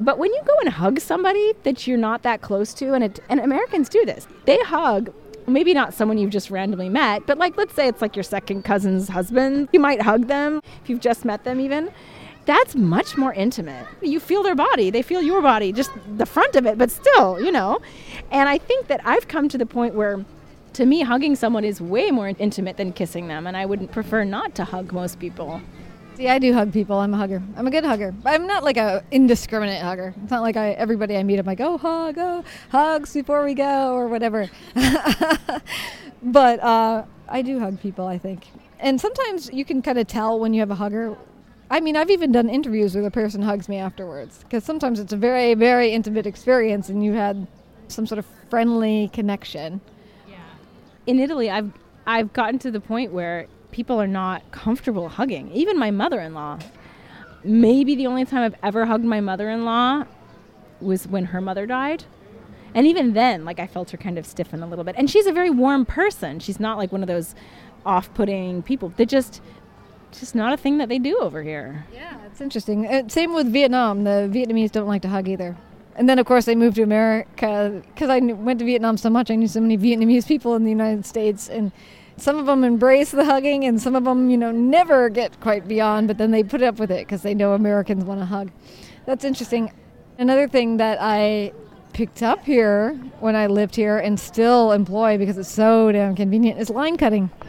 But 0.00 0.18
when 0.18 0.32
you 0.32 0.42
go 0.44 0.58
and 0.62 0.70
hug 0.70 0.98
somebody 0.98 1.52
that 1.62 1.86
you're 1.86 1.96
not 1.96 2.24
that 2.24 2.42
close 2.42 2.74
to, 2.74 2.92
and, 2.92 3.04
it, 3.04 3.20
and 3.28 3.38
Americans 3.38 3.88
do 3.88 4.04
this, 4.04 4.26
they 4.46 4.58
hug 4.64 5.14
maybe 5.46 5.72
not 5.72 5.94
someone 5.94 6.18
you've 6.18 6.30
just 6.30 6.50
randomly 6.50 6.88
met, 6.88 7.24
but 7.26 7.38
like 7.38 7.56
let's 7.56 7.74
say 7.74 7.86
it's 7.86 8.02
like 8.02 8.16
your 8.16 8.24
second 8.24 8.64
cousin's 8.64 9.08
husband. 9.08 9.68
You 9.72 9.78
might 9.78 10.02
hug 10.02 10.26
them 10.26 10.60
if 10.82 10.90
you've 10.90 11.00
just 11.00 11.24
met 11.24 11.44
them, 11.44 11.60
even. 11.60 11.88
That's 12.46 12.74
much 12.74 13.16
more 13.16 13.32
intimate. 13.32 13.86
You 14.02 14.20
feel 14.20 14.42
their 14.42 14.54
body, 14.54 14.90
they 14.90 15.02
feel 15.02 15.22
your 15.22 15.40
body, 15.40 15.72
just 15.72 15.90
the 16.16 16.26
front 16.26 16.56
of 16.56 16.66
it, 16.66 16.76
but 16.76 16.90
still, 16.90 17.40
you 17.40 17.50
know. 17.50 17.80
And 18.30 18.48
I 18.48 18.58
think 18.58 18.88
that 18.88 19.00
I've 19.04 19.28
come 19.28 19.48
to 19.48 19.58
the 19.58 19.66
point 19.66 19.94
where 19.94 20.24
to 20.74 20.86
me, 20.86 21.02
hugging 21.02 21.36
someone 21.36 21.64
is 21.64 21.80
way 21.80 22.10
more 22.10 22.28
intimate 22.28 22.76
than 22.76 22.92
kissing 22.92 23.28
them, 23.28 23.46
and 23.46 23.56
I 23.56 23.64
would 23.64 23.90
prefer 23.92 24.24
not 24.24 24.54
to 24.56 24.64
hug 24.64 24.92
most 24.92 25.20
people. 25.20 25.60
See, 26.16 26.28
I 26.28 26.38
do 26.38 26.52
hug 26.52 26.72
people. 26.72 26.98
I'm 26.98 27.14
a 27.14 27.16
hugger. 27.16 27.42
I'm 27.56 27.66
a 27.66 27.70
good 27.70 27.84
hugger. 27.84 28.14
I'm 28.24 28.46
not 28.46 28.62
like 28.62 28.76
a 28.76 29.02
indiscriminate 29.10 29.80
hugger. 29.80 30.14
It's 30.22 30.30
not 30.30 30.42
like 30.42 30.56
I 30.56 30.70
everybody 30.72 31.16
I 31.16 31.22
meet 31.22 31.38
I'm 31.38 31.46
like, 31.46 31.60
oh 31.60 31.78
hug, 31.78 32.16
oh 32.18 32.44
hugs 32.70 33.12
before 33.14 33.44
we 33.44 33.54
go 33.54 33.94
or 33.94 34.06
whatever. 34.06 34.48
but 36.22 36.60
uh, 36.60 37.04
I 37.28 37.42
do 37.42 37.58
hug 37.58 37.80
people. 37.80 38.06
I 38.06 38.18
think, 38.18 38.46
and 38.78 39.00
sometimes 39.00 39.50
you 39.52 39.64
can 39.64 39.82
kind 39.82 39.98
of 39.98 40.06
tell 40.06 40.38
when 40.38 40.54
you 40.54 40.60
have 40.60 40.70
a 40.70 40.76
hugger. 40.76 41.16
I 41.74 41.80
mean, 41.80 41.96
I've 41.96 42.10
even 42.10 42.30
done 42.30 42.48
interviews 42.48 42.94
where 42.94 43.02
the 43.02 43.10
person 43.10 43.42
hugs 43.42 43.68
me 43.68 43.78
afterwards 43.78 44.38
because 44.44 44.62
sometimes 44.62 45.00
it's 45.00 45.12
a 45.12 45.16
very, 45.16 45.54
very 45.54 45.90
intimate 45.90 46.24
experience, 46.24 46.88
and 46.88 47.04
you 47.04 47.14
had 47.14 47.48
some 47.88 48.06
sort 48.06 48.20
of 48.20 48.26
friendly 48.48 49.10
connection. 49.12 49.80
Yeah. 50.28 50.36
in 51.08 51.18
Italy, 51.18 51.50
I've 51.50 51.72
I've 52.06 52.32
gotten 52.32 52.60
to 52.60 52.70
the 52.70 52.78
point 52.78 53.12
where 53.12 53.48
people 53.72 54.00
are 54.00 54.06
not 54.06 54.48
comfortable 54.52 55.08
hugging. 55.08 55.50
Even 55.50 55.76
my 55.76 55.90
mother 55.90 56.20
in 56.20 56.32
law. 56.32 56.60
Maybe 57.42 57.96
the 57.96 58.06
only 58.06 58.24
time 58.24 58.42
I've 58.42 58.58
ever 58.62 58.86
hugged 58.86 59.04
my 59.04 59.20
mother 59.20 59.50
in 59.50 59.64
law 59.64 60.04
was 60.80 61.08
when 61.08 61.24
her 61.24 61.40
mother 61.40 61.66
died. 61.66 62.04
And 62.72 62.86
even 62.86 63.14
then, 63.14 63.44
like 63.44 63.58
I 63.58 63.66
felt 63.66 63.90
her 63.90 63.98
kind 63.98 64.16
of 64.16 64.26
stiffen 64.26 64.62
a 64.62 64.68
little 64.68 64.84
bit. 64.84 64.94
And 64.96 65.10
she's 65.10 65.26
a 65.26 65.32
very 65.32 65.50
warm 65.50 65.86
person. 65.86 66.38
She's 66.38 66.60
not 66.60 66.78
like 66.78 66.92
one 66.92 67.02
of 67.02 67.08
those 67.08 67.34
off-putting 67.84 68.62
people. 68.62 68.90
They 68.96 69.06
just 69.06 69.42
just 70.20 70.34
not 70.34 70.52
a 70.52 70.56
thing 70.56 70.78
that 70.78 70.88
they 70.88 70.98
do 70.98 71.18
over 71.18 71.42
here. 71.42 71.84
Yeah, 71.92 72.16
it's 72.26 72.40
interesting. 72.40 72.86
Uh, 72.86 73.08
same 73.08 73.34
with 73.34 73.52
Vietnam. 73.52 74.04
The 74.04 74.28
Vietnamese 74.32 74.70
don't 74.72 74.86
like 74.86 75.02
to 75.02 75.08
hug 75.08 75.28
either. 75.28 75.56
And 75.96 76.08
then, 76.08 76.18
of 76.18 76.26
course, 76.26 76.44
they 76.44 76.54
moved 76.54 76.76
to 76.76 76.82
America 76.82 77.82
because 77.94 78.10
I 78.10 78.18
kn- 78.20 78.44
went 78.44 78.58
to 78.58 78.64
Vietnam 78.64 78.96
so 78.96 79.10
much. 79.10 79.30
I 79.30 79.36
knew 79.36 79.46
so 79.48 79.60
many 79.60 79.78
Vietnamese 79.78 80.26
people 80.26 80.54
in 80.56 80.64
the 80.64 80.70
United 80.70 81.06
States, 81.06 81.48
and 81.48 81.70
some 82.16 82.36
of 82.36 82.46
them 82.46 82.64
embrace 82.64 83.10
the 83.12 83.24
hugging, 83.24 83.64
and 83.64 83.80
some 83.80 83.94
of 83.94 84.04
them, 84.04 84.28
you 84.30 84.36
know, 84.36 84.50
never 84.50 85.08
get 85.08 85.38
quite 85.40 85.68
beyond. 85.68 86.08
But 86.08 86.18
then 86.18 86.30
they 86.32 86.42
put 86.42 86.62
up 86.62 86.78
with 86.78 86.90
it 86.90 87.06
because 87.06 87.22
they 87.22 87.34
know 87.34 87.52
Americans 87.52 88.04
want 88.04 88.20
to 88.20 88.26
hug. 88.26 88.50
That's 89.06 89.24
interesting. 89.24 89.72
Another 90.18 90.48
thing 90.48 90.78
that 90.78 90.98
I 91.00 91.52
picked 91.92 92.22
up 92.24 92.44
here 92.44 92.94
when 93.20 93.36
I 93.36 93.46
lived 93.46 93.76
here 93.76 93.98
and 93.98 94.18
still 94.18 94.72
employ 94.72 95.16
because 95.16 95.38
it's 95.38 95.50
so 95.50 95.92
damn 95.92 96.16
convenient 96.16 96.58
is 96.60 96.70
line 96.70 96.96
cutting. 96.96 97.30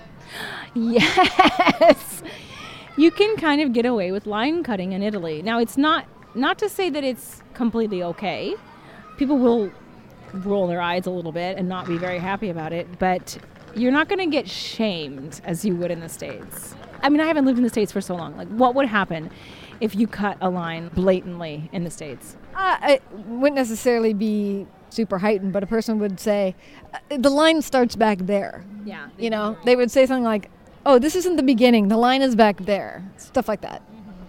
Yes. 0.78 2.22
You 2.98 3.12
can 3.12 3.36
kind 3.38 3.62
of 3.62 3.74
get 3.74 3.86
away 3.86 4.12
with 4.12 4.26
line 4.26 4.64
cutting 4.64 4.94
in 4.94 5.04
Italy. 5.04 5.42
Now, 5.42 5.60
it's 5.60 5.78
not 5.78 6.06
not 6.34 6.58
to 6.60 6.70
say 6.70 6.90
that 6.90 7.04
it's 7.04 7.42
completely 7.54 8.04
okay. 8.04 8.56
People 9.18 9.38
will 9.38 9.72
roll 10.34 10.68
their 10.68 10.82
eyes 10.82 11.06
a 11.06 11.10
little 11.10 11.32
bit 11.32 11.58
and 11.58 11.70
not 11.70 11.88
be 11.88 11.98
very 11.98 12.20
happy 12.20 12.50
about 12.50 12.74
it, 12.74 13.00
but 13.00 13.38
you're 13.74 13.92
not 13.92 14.10
going 14.10 14.20
to 14.20 14.26
get 14.26 14.50
shamed 14.50 15.40
as 15.46 15.64
you 15.64 15.76
would 15.76 15.92
in 15.92 16.02
the 16.02 16.10
states. 16.10 16.76
I 17.02 17.10
mean, 17.10 17.22
I 17.22 17.26
haven't 17.26 17.46
lived 17.46 17.58
in 17.58 17.64
the 17.64 17.70
states 17.70 17.92
for 17.92 18.02
so 18.02 18.16
long. 18.16 18.36
Like, 18.36 18.48
what 18.50 18.76
would 18.76 18.88
happen 18.88 19.30
if 19.80 19.96
you 19.96 20.08
cut 20.08 20.38
a 20.42 20.50
line 20.50 20.90
blatantly 20.90 21.70
in 21.72 21.84
the 21.84 21.92
states? 21.92 22.36
Uh, 22.56 22.78
it 22.84 23.04
wouldn't 23.28 23.56
necessarily 23.56 24.14
be 24.14 24.66
super 24.90 25.18
heightened, 25.18 25.54
but 25.54 25.64
a 25.64 25.68
person 25.68 26.00
would 26.00 26.20
say, 26.20 26.56
uh, 26.94 27.18
the 27.18 27.30
line 27.30 27.62
starts 27.62 27.96
back 27.96 28.20
there. 28.20 28.66
Yeah. 28.86 29.10
You 29.18 29.30
know, 29.30 29.58
they 29.66 29.76
would 29.76 29.92
say 29.92 30.06
something 30.06 30.24
like, 30.24 30.50
oh, 30.86 31.00
this 31.00 31.16
isn't 31.16 31.36
the 31.36 31.44
beginning, 31.44 31.88
the 31.88 31.98
line 31.98 32.22
is 32.22 32.36
back 32.36 32.58
there. 32.58 33.04
Stuff 33.18 33.48
like 33.48 33.62
that. 33.62 33.82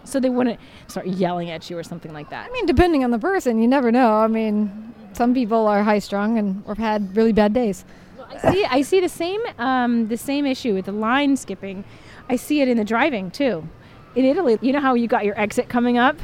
So 0.04 0.20
they 0.20 0.30
wouldn't 0.30 0.60
start 0.86 1.06
yelling 1.06 1.50
at 1.50 1.68
you 1.68 1.76
or 1.76 1.82
something 1.82 2.12
like 2.12 2.30
that. 2.30 2.48
I 2.48 2.52
mean, 2.52 2.66
depending 2.66 3.02
on 3.04 3.10
the 3.10 3.18
person, 3.18 3.60
you 3.60 3.66
never 3.66 3.90
know. 3.90 4.14
I 4.14 4.28
mean, 4.28 4.94
some 5.12 5.34
people 5.34 5.66
are 5.66 5.82
high 5.82 5.98
strung 5.98 6.38
and 6.38 6.64
have 6.66 6.78
had 6.78 7.16
really 7.16 7.32
bad 7.32 7.52
days. 7.52 7.84
I 8.30 8.52
see. 8.52 8.64
I 8.64 8.82
see 8.82 9.00
the 9.00 9.08
same 9.08 9.40
um, 9.58 10.08
the 10.08 10.16
same 10.16 10.46
issue 10.46 10.74
with 10.74 10.86
the 10.86 10.92
line 10.92 11.36
skipping. 11.36 11.84
I 12.28 12.36
see 12.36 12.60
it 12.60 12.68
in 12.68 12.76
the 12.76 12.84
driving 12.84 13.30
too. 13.30 13.68
In 14.14 14.24
Italy, 14.24 14.58
you 14.60 14.72
know 14.72 14.80
how 14.80 14.94
you 14.94 15.06
got 15.06 15.24
your 15.24 15.38
exit 15.38 15.68
coming 15.68 15.98
up, 15.98 16.16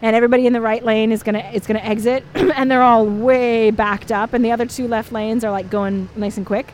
and 0.00 0.16
everybody 0.16 0.46
in 0.46 0.52
the 0.52 0.60
right 0.60 0.84
lane 0.84 1.12
is 1.12 1.22
gonna 1.22 1.50
is 1.52 1.66
gonna 1.66 1.80
exit, 1.80 2.24
and 2.34 2.70
they're 2.70 2.82
all 2.82 3.06
way 3.06 3.70
backed 3.70 4.10
up, 4.10 4.32
and 4.32 4.44
the 4.44 4.52
other 4.52 4.66
two 4.66 4.88
left 4.88 5.12
lanes 5.12 5.44
are 5.44 5.50
like 5.50 5.70
going 5.70 6.08
nice 6.16 6.36
and 6.36 6.46
quick. 6.46 6.72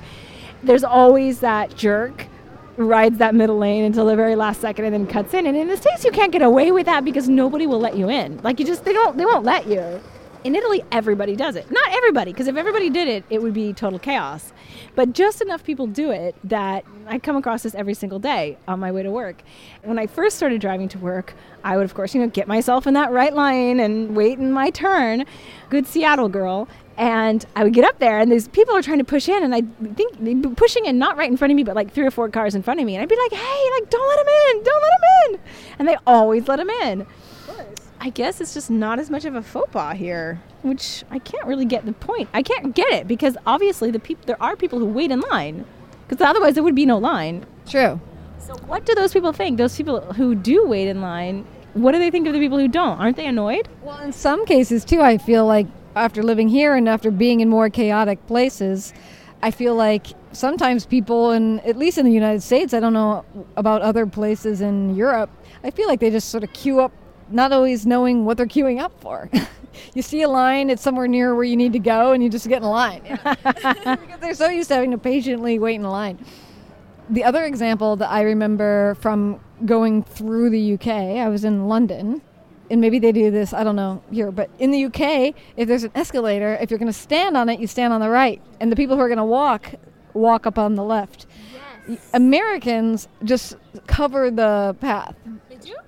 There's 0.62 0.84
always 0.84 1.40
that 1.40 1.76
jerk 1.76 2.26
rides 2.76 3.18
that 3.18 3.34
middle 3.34 3.58
lane 3.58 3.84
until 3.84 4.06
the 4.06 4.16
very 4.16 4.36
last 4.36 4.60
second 4.60 4.84
and 4.84 4.94
then 4.94 5.06
cuts 5.06 5.34
in. 5.34 5.46
And 5.46 5.56
in 5.56 5.68
the 5.68 5.76
states, 5.76 6.04
you 6.04 6.10
can't 6.10 6.32
get 6.32 6.42
away 6.42 6.70
with 6.70 6.86
that 6.86 7.04
because 7.04 7.28
nobody 7.28 7.66
will 7.66 7.80
let 7.80 7.96
you 7.96 8.08
in. 8.08 8.38
Like 8.42 8.60
you 8.60 8.66
just 8.66 8.84
they 8.84 8.92
don't 8.92 9.16
they 9.16 9.24
won't 9.24 9.44
let 9.44 9.66
you. 9.66 10.00
In 10.44 10.54
Italy, 10.54 10.84
everybody 10.92 11.34
does 11.34 11.56
it. 11.56 11.68
Not 11.72 11.88
everybody, 11.90 12.30
because 12.32 12.46
if 12.46 12.54
everybody 12.54 12.88
did 12.88 13.08
it, 13.08 13.24
it 13.30 13.42
would 13.42 13.52
be 13.52 13.72
total 13.72 13.98
chaos. 13.98 14.52
But 14.94 15.12
just 15.12 15.40
enough 15.40 15.64
people 15.64 15.88
do 15.88 16.12
it 16.12 16.36
that 16.44 16.84
I 17.08 17.18
come 17.18 17.34
across 17.34 17.64
this 17.64 17.74
every 17.74 17.94
single 17.94 18.20
day 18.20 18.56
on 18.68 18.78
my 18.78 18.92
way 18.92 19.02
to 19.02 19.10
work. 19.10 19.42
When 19.82 19.98
I 19.98 20.06
first 20.06 20.36
started 20.36 20.60
driving 20.60 20.88
to 20.90 20.98
work, 20.98 21.34
I 21.64 21.76
would, 21.76 21.84
of 21.84 21.94
course, 21.94 22.14
you 22.14 22.20
know, 22.20 22.28
get 22.28 22.46
myself 22.46 22.86
in 22.86 22.94
that 22.94 23.10
right 23.10 23.34
line 23.34 23.80
and 23.80 24.14
wait 24.14 24.38
in 24.38 24.52
my 24.52 24.70
turn. 24.70 25.24
Good 25.68 25.84
Seattle 25.84 26.28
girl. 26.28 26.68
And 26.98 27.44
I 27.54 27.62
would 27.62 27.74
get 27.74 27.84
up 27.84 27.98
there, 27.98 28.18
and 28.18 28.32
these 28.32 28.48
people 28.48 28.74
are 28.74 28.80
trying 28.80 28.98
to 28.98 29.04
push 29.04 29.28
in, 29.28 29.42
and 29.42 29.54
I 29.54 29.62
think 29.94 30.18
they'd 30.18 30.40
be 30.40 30.48
pushing 30.48 30.86
in 30.86 30.98
not 30.98 31.18
right 31.18 31.30
in 31.30 31.36
front 31.36 31.50
of 31.50 31.56
me, 31.56 31.62
but 31.62 31.76
like 31.76 31.92
three 31.92 32.06
or 32.06 32.10
four 32.10 32.30
cars 32.30 32.54
in 32.54 32.62
front 32.62 32.80
of 32.80 32.86
me. 32.86 32.94
And 32.94 33.02
I'd 33.02 33.08
be 33.08 33.16
like, 33.16 33.32
hey, 33.32 33.70
like, 33.74 33.90
don't 33.90 34.08
let 34.08 34.24
them 34.24 34.34
in, 34.34 34.62
don't 34.62 34.82
let 34.82 34.90
them 34.90 35.34
in. 35.34 35.40
And 35.78 35.88
they 35.88 35.96
always 36.06 36.48
let 36.48 36.56
them 36.56 36.70
in. 36.70 37.06
I 38.00 38.10
guess 38.10 38.40
it's 38.40 38.54
just 38.54 38.70
not 38.70 38.98
as 38.98 39.10
much 39.10 39.24
of 39.24 39.34
a 39.34 39.42
faux 39.42 39.70
pas 39.72 39.96
here, 39.96 40.40
which 40.62 41.04
I 41.10 41.18
can't 41.18 41.46
really 41.46 41.64
get 41.64 41.86
the 41.86 41.92
point. 41.92 42.28
I 42.32 42.42
can't 42.42 42.74
get 42.74 42.90
it 42.92 43.08
because 43.08 43.36
obviously 43.46 43.90
the 43.90 43.98
peop- 43.98 44.26
there 44.26 44.40
are 44.42 44.54
people 44.56 44.78
who 44.78 44.86
wait 44.86 45.10
in 45.10 45.20
line, 45.20 45.66
because 46.06 46.24
otherwise 46.24 46.54
there 46.54 46.62
would 46.62 46.74
be 46.74 46.86
no 46.86 46.98
line. 46.98 47.44
True. 47.68 48.00
So 48.38 48.54
what 48.66 48.86
do 48.86 48.94
those 48.94 49.12
people 49.12 49.32
think? 49.32 49.58
Those 49.58 49.76
people 49.76 50.00
who 50.12 50.34
do 50.34 50.66
wait 50.66 50.88
in 50.88 51.00
line, 51.00 51.46
what 51.74 51.92
do 51.92 51.98
they 51.98 52.10
think 52.10 52.26
of 52.26 52.32
the 52.32 52.38
people 52.38 52.58
who 52.58 52.68
don't? 52.68 52.98
Aren't 52.98 53.16
they 53.16 53.26
annoyed? 53.26 53.68
Well, 53.82 53.98
in 54.00 54.12
some 54.12 54.46
cases, 54.46 54.84
too, 54.84 55.02
I 55.02 55.18
feel 55.18 55.44
like 55.46 55.66
after 55.96 56.22
living 56.22 56.48
here 56.48 56.74
and 56.74 56.88
after 56.88 57.10
being 57.10 57.40
in 57.40 57.48
more 57.48 57.70
chaotic 57.70 58.24
places, 58.26 58.92
I 59.42 59.50
feel 59.50 59.74
like 59.74 60.08
sometimes 60.32 60.84
people, 60.86 61.30
in, 61.30 61.60
at 61.60 61.76
least 61.76 61.98
in 61.98 62.04
the 62.04 62.12
United 62.12 62.42
States, 62.42 62.74
I 62.74 62.80
don't 62.80 62.92
know 62.92 63.24
about 63.56 63.82
other 63.82 64.06
places 64.06 64.60
in 64.60 64.94
Europe, 64.94 65.30
I 65.64 65.70
feel 65.70 65.88
like 65.88 66.00
they 66.00 66.10
just 66.10 66.28
sort 66.28 66.44
of 66.44 66.52
queue 66.52 66.80
up, 66.80 66.92
not 67.30 67.50
always 67.50 67.86
knowing 67.86 68.24
what 68.24 68.36
they're 68.36 68.46
queuing 68.46 68.78
up 68.78 69.00
for. 69.00 69.30
you 69.94 70.02
see 70.02 70.22
a 70.22 70.28
line, 70.28 70.68
it's 70.68 70.82
somewhere 70.82 71.08
near 71.08 71.34
where 71.34 71.44
you 71.44 71.56
need 71.56 71.72
to 71.72 71.78
go, 71.78 72.12
and 72.12 72.22
you 72.22 72.28
just 72.28 72.48
get 72.48 72.62
in 72.62 72.68
line. 72.68 73.02
because 73.24 74.20
they're 74.20 74.34
so 74.34 74.48
used 74.48 74.68
to 74.68 74.74
having 74.74 74.90
to 74.90 74.98
patiently 74.98 75.58
wait 75.58 75.76
in 75.76 75.82
line. 75.82 76.24
The 77.08 77.24
other 77.24 77.44
example 77.44 77.96
that 77.96 78.10
I 78.10 78.22
remember 78.22 78.96
from 78.96 79.40
going 79.64 80.02
through 80.02 80.50
the 80.50 80.74
UK, 80.74 80.88
I 80.88 81.28
was 81.28 81.44
in 81.44 81.68
London, 81.68 82.20
and 82.70 82.80
maybe 82.80 82.98
they 82.98 83.12
do 83.12 83.30
this, 83.30 83.52
I 83.52 83.64
don't 83.64 83.76
know 83.76 84.02
here, 84.10 84.30
but 84.30 84.50
in 84.58 84.70
the 84.70 84.84
UK, 84.86 85.34
if 85.56 85.68
there's 85.68 85.84
an 85.84 85.92
escalator, 85.94 86.58
if 86.60 86.70
you're 86.70 86.78
going 86.78 86.92
to 86.92 86.98
stand 86.98 87.36
on 87.36 87.48
it, 87.48 87.60
you 87.60 87.66
stand 87.66 87.92
on 87.92 88.00
the 88.00 88.10
right, 88.10 88.40
and 88.60 88.70
the 88.70 88.76
people 88.76 88.96
who 88.96 89.02
are 89.02 89.08
going 89.08 89.18
to 89.18 89.24
walk, 89.24 89.74
walk 90.14 90.46
up 90.46 90.58
on 90.58 90.74
the 90.74 90.84
left. 90.84 91.26
Americans 92.14 93.08
just 93.24 93.56
cover 93.86 94.30
the 94.30 94.76
path. 94.80 95.14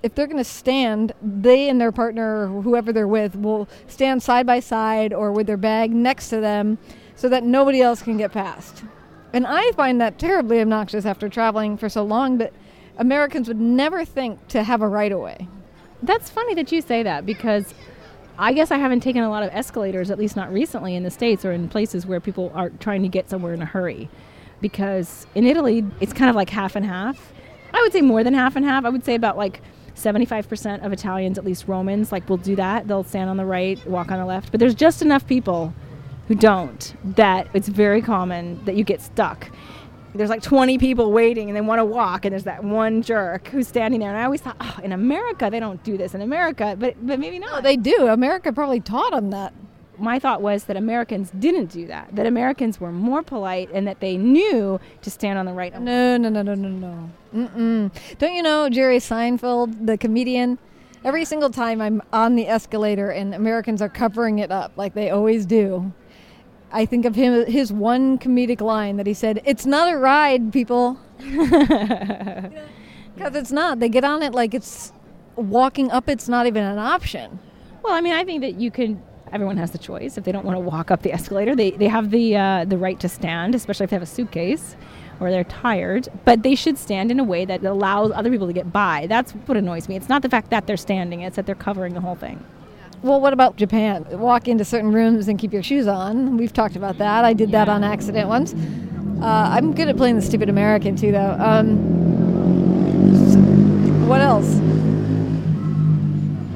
If 0.03 0.15
they're 0.15 0.27
going 0.27 0.39
to 0.39 0.45
stand, 0.45 1.13
they 1.23 1.69
and 1.69 1.81
their 1.81 1.93
partner, 1.93 2.47
whoever 2.47 2.93
they're 2.93 3.09
with, 3.09 3.37
will 3.37 3.69
stand 3.87 4.23
side 4.23 4.47
by 4.47 4.61
side 4.61 5.13
or 5.13 5.33
with 5.33 5.47
their 5.47 5.57
bag 5.57 5.93
next 5.93 6.31
to 6.31 6.41
them 6.41 6.79
so 7.17 7.29
that 7.29 7.45
nobody 7.45 7.81
else 7.81 8.03
can 8.03 8.17
get 8.17 8.33
past. 8.33 8.85
And 9.33 9.47
I 9.47 9.73
find 9.73 10.01
that 10.01 10.19
terribly 10.19 10.61
obnoxious 10.61 11.05
after 11.05 11.29
traveling 11.29 11.77
for 11.77 11.89
so 11.89 12.05
long, 12.05 12.39
but 12.39 12.53
Americans 12.97 13.49
would 13.49 13.61
never 13.61 14.05
think 14.05 14.49
to 14.49 14.63
have 14.63 14.83
a 14.83 14.89
right 14.89 15.13
of 15.13 15.21
way. 15.21 15.49
That's 16.03 16.31
funny 16.31 16.55
that 16.55 16.71
you 16.71 16.81
say 16.81 17.03
that 17.03 17.27
because 17.27 17.75
I 18.39 18.53
guess 18.53 18.71
I 18.71 18.79
haven't 18.79 19.01
taken 19.01 19.23
a 19.23 19.31
lot 19.31 19.43
of 19.43 19.51
escalators, 19.53 20.11
at 20.11 20.19
least 20.19 20.37
not 20.37 20.53
recently, 20.53 20.95
in 20.95 21.03
the 21.03 21.11
States 21.11 21.45
or 21.45 21.53
in 21.53 21.69
places 21.69 22.07
where 22.07 22.21
people 22.21 22.53
are 22.55 22.71
trying 22.71 23.03
to 23.03 23.09
get 23.09 23.29
somewhere 23.29 23.53
in 23.53 23.61
a 23.61 23.67
hurry. 23.67 24.09
Because 24.61 25.27
in 25.35 25.45
Italy, 25.45 25.85
it's 26.01 26.13
kind 26.13 26.31
of 26.31 26.37
like 26.37 26.51
half 26.51 26.77
and 26.77 26.87
half. 26.87 27.33
I 27.73 27.81
would 27.83 27.93
say 27.93 28.01
more 28.01 28.23
than 28.23 28.35
half 28.35 28.55
and 28.55 28.65
half. 28.65 28.85
I 28.85 28.91
would 28.91 29.05
say 29.05 29.15
about 29.15 29.37
like 29.37 29.61
75% 29.97 30.85
of 30.85 30.93
Italians, 30.93 31.37
at 31.37 31.45
least 31.45 31.67
Romans, 31.67 32.13
like 32.13 32.29
will 32.29 32.37
do 32.37 32.55
that. 32.57 32.87
They'll 32.87 33.05
stand 33.05 33.29
on 33.29 33.37
the 33.37 33.45
right, 33.45 33.85
walk 33.87 34.13
on 34.13 34.19
the 34.19 34.25
left. 34.25 34.53
But 34.53 34.61
there's 34.61 34.75
just 34.75 35.03
enough 35.03 35.27
people 35.27 35.75
who 36.29 36.35
don't 36.35 36.95
that 37.17 37.49
it's 37.55 37.69
very 37.69 38.03
common 38.03 38.65
that 38.65 38.77
you 38.77 38.85
get 38.85 39.01
stuck. 39.01 39.51
There's 40.15 40.31
like 40.31 40.43
20 40.43 40.79
people 40.79 41.13
waiting 41.13 41.49
and 41.49 41.57
they 41.57 41.61
want 41.61 41.79
to 41.81 41.85
walk, 41.85 42.25
and 42.25 42.33
there's 42.33 42.45
that 42.45 42.65
one 42.65 43.03
jerk 43.03 43.49
who's 43.49 43.69
standing 43.69 44.01
there. 44.01 44.09
And 44.11 44.19
I 44.19 44.25
always 44.25 44.41
thought, 44.41 44.57
oh, 44.61 44.79
in 44.83 44.93
America, 44.93 45.49
they 45.51 45.61
don't 45.61 45.83
do 45.85 45.97
this 45.97 46.15
in 46.15 46.23
America, 46.23 46.77
but, 46.79 46.95
but 47.07 47.21
maybe 47.21 47.39
not. 47.39 47.57
No, 47.57 47.61
they 47.61 47.77
do. 47.77 48.09
America 48.09 48.53
probably 48.53 48.81
taught 48.81 49.13
them 49.13 49.31
that. 49.31 49.53
my 49.99 50.19
thought 50.19 50.41
was 50.43 50.65
that 50.65 50.77
Americans 50.77 51.31
didn't 51.39 51.67
do 51.67 51.87
that. 51.89 52.15
That 52.15 52.27
Americans 52.27 52.81
were 52.81 52.93
more 52.93 53.23
polite 53.23 53.69
and 53.73 53.87
that 53.87 54.01
they 54.01 54.17
knew 54.17 54.81
to 55.03 55.11
stand 55.11 55.39
on 55.39 55.47
the 55.47 55.53
right. 55.53 55.79
No, 55.79 56.17
no, 56.17 56.29
no, 56.29 56.43
no, 56.43 56.55
no, 56.55 56.69
no. 56.69 57.11
Mm-mm. 57.35 57.91
Don't 58.19 58.35
you 58.35 58.43
know 58.43 58.69
Jerry 58.69 58.99
Seinfeld, 58.99 59.87
the 59.87 59.99
comedian? 59.99 60.59
Every 61.05 61.25
single 61.25 61.51
time 61.51 61.81
I'm 61.81 62.03
on 62.13 62.35
the 62.35 62.49
escalator 62.49 63.11
and 63.11 63.35
Americans 63.35 63.81
are 63.83 63.89
covering 63.89 64.41
it 64.41 64.51
up 64.51 64.73
like 64.77 64.95
they 64.95 65.11
always 65.11 65.47
do, 65.47 65.93
I 66.71 66.85
think 66.87 67.05
of 67.05 67.15
him 67.15 67.47
his 67.47 67.73
one 67.73 68.19
comedic 68.19 68.61
line 68.61 68.97
that 68.97 69.07
he 69.07 69.15
said, 69.15 69.43
"It's 69.45 69.67
not 69.67 69.93
a 69.93 69.97
ride, 69.97 70.53
people." 70.53 70.99
Because 73.19 73.35
it's 73.35 73.51
not. 73.51 73.81
They 73.81 73.89
get 73.89 74.05
on 74.05 74.23
it 74.23 74.33
like 74.33 74.55
it's 74.55 74.93
walking 75.35 75.91
up. 75.91 76.09
It's 76.09 76.29
not 76.29 76.47
even 76.47 76.63
an 76.63 76.79
option. 76.79 77.41
Well, 77.83 77.93
I 77.93 78.01
mean, 78.01 78.13
I 78.13 78.25
think 78.25 78.43
that 78.43 78.55
you 78.61 78.71
can. 78.71 79.03
Everyone 79.33 79.57
has 79.57 79.73
the 79.73 79.79
choice. 79.79 80.17
If 80.17 80.25
they 80.25 80.31
don't 80.31 80.45
want 80.45 80.55
to 80.55 80.61
walk 80.61 80.93
up 80.93 81.03
the 81.03 81.13
escalator, 81.13 81.57
they, 81.57 81.73
they 81.73 81.89
have 81.89 82.13
the 82.13 82.37
uh, 82.37 82.65
the 82.65 82.79
right 82.79 82.99
to 83.01 83.09
stand, 83.09 83.57
especially 83.57 83.85
if 83.85 83.91
they 83.91 83.97
have 83.97 84.03
a 84.03 84.07
suitcase 84.07 84.77
or 85.19 85.33
they're 85.33 85.43
tired. 85.45 86.09
But 86.25 86.45
they 86.45 86.55
should 86.55 86.79
stand 86.79 87.11
in 87.11 87.19
a 87.19 87.25
way 87.25 87.45
that 87.45 87.65
allows 87.65 88.13
other 88.13 88.31
people 88.31 88.47
to 88.47 88.53
get 88.53 88.73
by. 88.73 89.07
That's 89.09 89.33
what 89.33 89.57
annoys 89.57 89.89
me. 89.89 89.97
It's 89.97 90.09
not 90.09 90.23
the 90.23 90.29
fact 90.29 90.51
that 90.51 90.69
they're 90.69 90.77
standing; 90.77 91.23
it's 91.23 91.35
that 91.35 91.45
they're 91.45 91.57
covering 91.57 91.95
the 91.95 92.01
whole 92.01 92.15
thing. 92.15 92.45
Well, 93.03 93.21
what 93.21 93.33
about 93.33 93.55
Japan? 93.57 94.05
Walk 94.11 94.49
into 94.49 94.65
certain 94.65 94.93
rooms 94.93 95.29
and 95.29 95.39
keep 95.39 95.53
your 95.53 95.63
shoes 95.63 95.87
on. 95.87 96.37
We've 96.37 96.53
talked 96.53 96.75
about 96.75 96.99
that. 96.99 97.25
I 97.25 97.33
did 97.33 97.53
that 97.53 97.69
on 97.69 97.85
accident 97.85 98.29
once. 98.29 98.55
Uh, 99.23 99.51
I'm 99.53 99.73
good 99.73 99.89
at 99.89 99.97
playing 99.97 100.17
the 100.17 100.23
stupid 100.23 100.49
American 100.49 100.97
too, 100.97 101.13
though. 101.13 101.37
Um, 101.39 101.77
what 104.09 104.21
else? 104.21 104.53
I 104.57 104.61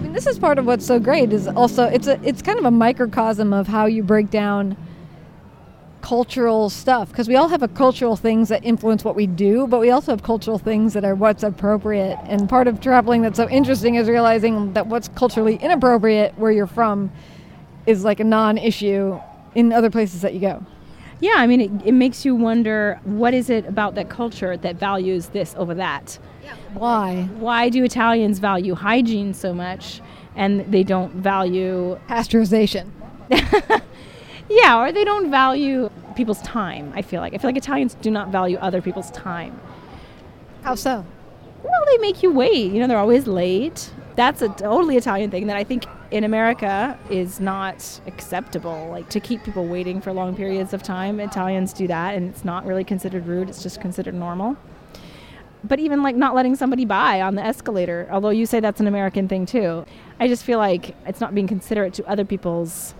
mean, 0.02 0.12
this 0.12 0.26
is 0.26 0.36
part 0.38 0.58
of 0.58 0.66
what's 0.66 0.84
so 0.84 0.98
great. 0.98 1.32
Is 1.32 1.46
also 1.46 1.84
it's 1.84 2.08
a 2.08 2.20
it's 2.26 2.42
kind 2.42 2.58
of 2.58 2.64
a 2.64 2.70
microcosm 2.72 3.52
of 3.52 3.68
how 3.68 3.86
you 3.86 4.02
break 4.02 4.30
down 4.30 4.76
cultural 6.02 6.68
stuff 6.68 7.08
because 7.08 7.28
we 7.28 7.36
all 7.36 7.48
have 7.48 7.62
a 7.62 7.68
cultural 7.68 8.16
things 8.16 8.48
that 8.48 8.64
influence 8.64 9.04
what 9.04 9.16
we 9.16 9.26
do, 9.26 9.66
but 9.66 9.80
we 9.80 9.90
also 9.90 10.12
have 10.12 10.22
cultural 10.22 10.58
things 10.58 10.92
that 10.92 11.04
are 11.04 11.14
what's 11.14 11.42
appropriate. 11.42 12.18
And 12.24 12.48
part 12.48 12.68
of 12.68 12.80
traveling 12.80 13.22
that's 13.22 13.36
so 13.36 13.48
interesting 13.48 13.94
is 13.94 14.08
realizing 14.08 14.72
that 14.74 14.86
what's 14.86 15.08
culturally 15.08 15.56
inappropriate 15.56 16.36
where 16.36 16.52
you're 16.52 16.66
from 16.66 17.10
is 17.86 18.04
like 18.04 18.20
a 18.20 18.24
non-issue 18.24 19.18
in 19.54 19.72
other 19.72 19.90
places 19.90 20.20
that 20.22 20.34
you 20.34 20.40
go. 20.40 20.64
Yeah, 21.20 21.34
I 21.36 21.46
mean, 21.46 21.60
it, 21.60 21.70
it 21.86 21.92
makes 21.92 22.24
you 22.24 22.34
wonder 22.34 23.00
what 23.04 23.32
is 23.32 23.48
it 23.48 23.64
about 23.66 23.94
that 23.94 24.10
culture 24.10 24.56
that 24.56 24.76
values 24.76 25.28
this 25.28 25.54
over 25.56 25.74
that? 25.74 26.18
Why? 26.74 27.28
Why 27.38 27.68
do 27.68 27.84
Italians 27.84 28.40
value 28.40 28.74
hygiene 28.74 29.32
so 29.32 29.54
much 29.54 30.00
and 30.34 30.60
they 30.72 30.82
don't 30.82 31.14
value 31.14 31.98
Pasteurization. 32.08 32.90
Yeah, 34.54 34.82
or 34.82 34.92
they 34.92 35.04
don't 35.04 35.30
value 35.30 35.90
people's 36.14 36.42
time. 36.42 36.92
I 36.94 37.00
feel 37.00 37.22
like 37.22 37.32
I 37.32 37.38
feel 37.38 37.48
like 37.48 37.56
Italians 37.56 37.94
do 37.94 38.10
not 38.10 38.28
value 38.28 38.58
other 38.58 38.82
people's 38.82 39.10
time. 39.12 39.58
How 40.62 40.74
so? 40.74 41.06
Well, 41.62 41.84
they 41.86 41.98
make 41.98 42.22
you 42.22 42.30
wait. 42.30 42.70
You 42.70 42.80
know, 42.80 42.86
they're 42.86 42.98
always 42.98 43.26
late. 43.26 43.90
That's 44.14 44.42
a 44.42 44.48
totally 44.50 44.98
Italian 44.98 45.30
thing 45.30 45.46
that 45.46 45.56
I 45.56 45.64
think 45.64 45.86
in 46.10 46.24
America 46.24 46.98
is 47.08 47.40
not 47.40 48.00
acceptable. 48.06 48.88
Like 48.90 49.08
to 49.08 49.20
keep 49.20 49.42
people 49.42 49.66
waiting 49.66 50.02
for 50.02 50.12
long 50.12 50.36
periods 50.36 50.74
of 50.74 50.82
time. 50.82 51.18
Italians 51.18 51.72
do 51.72 51.86
that, 51.86 52.14
and 52.14 52.28
it's 52.28 52.44
not 52.44 52.66
really 52.66 52.84
considered 52.84 53.26
rude. 53.26 53.48
It's 53.48 53.62
just 53.62 53.80
considered 53.80 54.14
normal. 54.14 54.58
But 55.64 55.78
even 55.78 56.02
like 56.02 56.16
not 56.16 56.34
letting 56.34 56.56
somebody 56.56 56.84
by 56.84 57.22
on 57.22 57.36
the 57.36 57.42
escalator, 57.42 58.06
although 58.10 58.30
you 58.30 58.44
say 58.44 58.60
that's 58.60 58.80
an 58.80 58.86
American 58.86 59.28
thing 59.28 59.46
too, 59.46 59.86
I 60.20 60.28
just 60.28 60.44
feel 60.44 60.58
like 60.58 60.94
it's 61.06 61.22
not 61.22 61.34
being 61.34 61.46
considerate 61.46 61.94
to 61.94 62.06
other 62.06 62.26
people's 62.26 62.94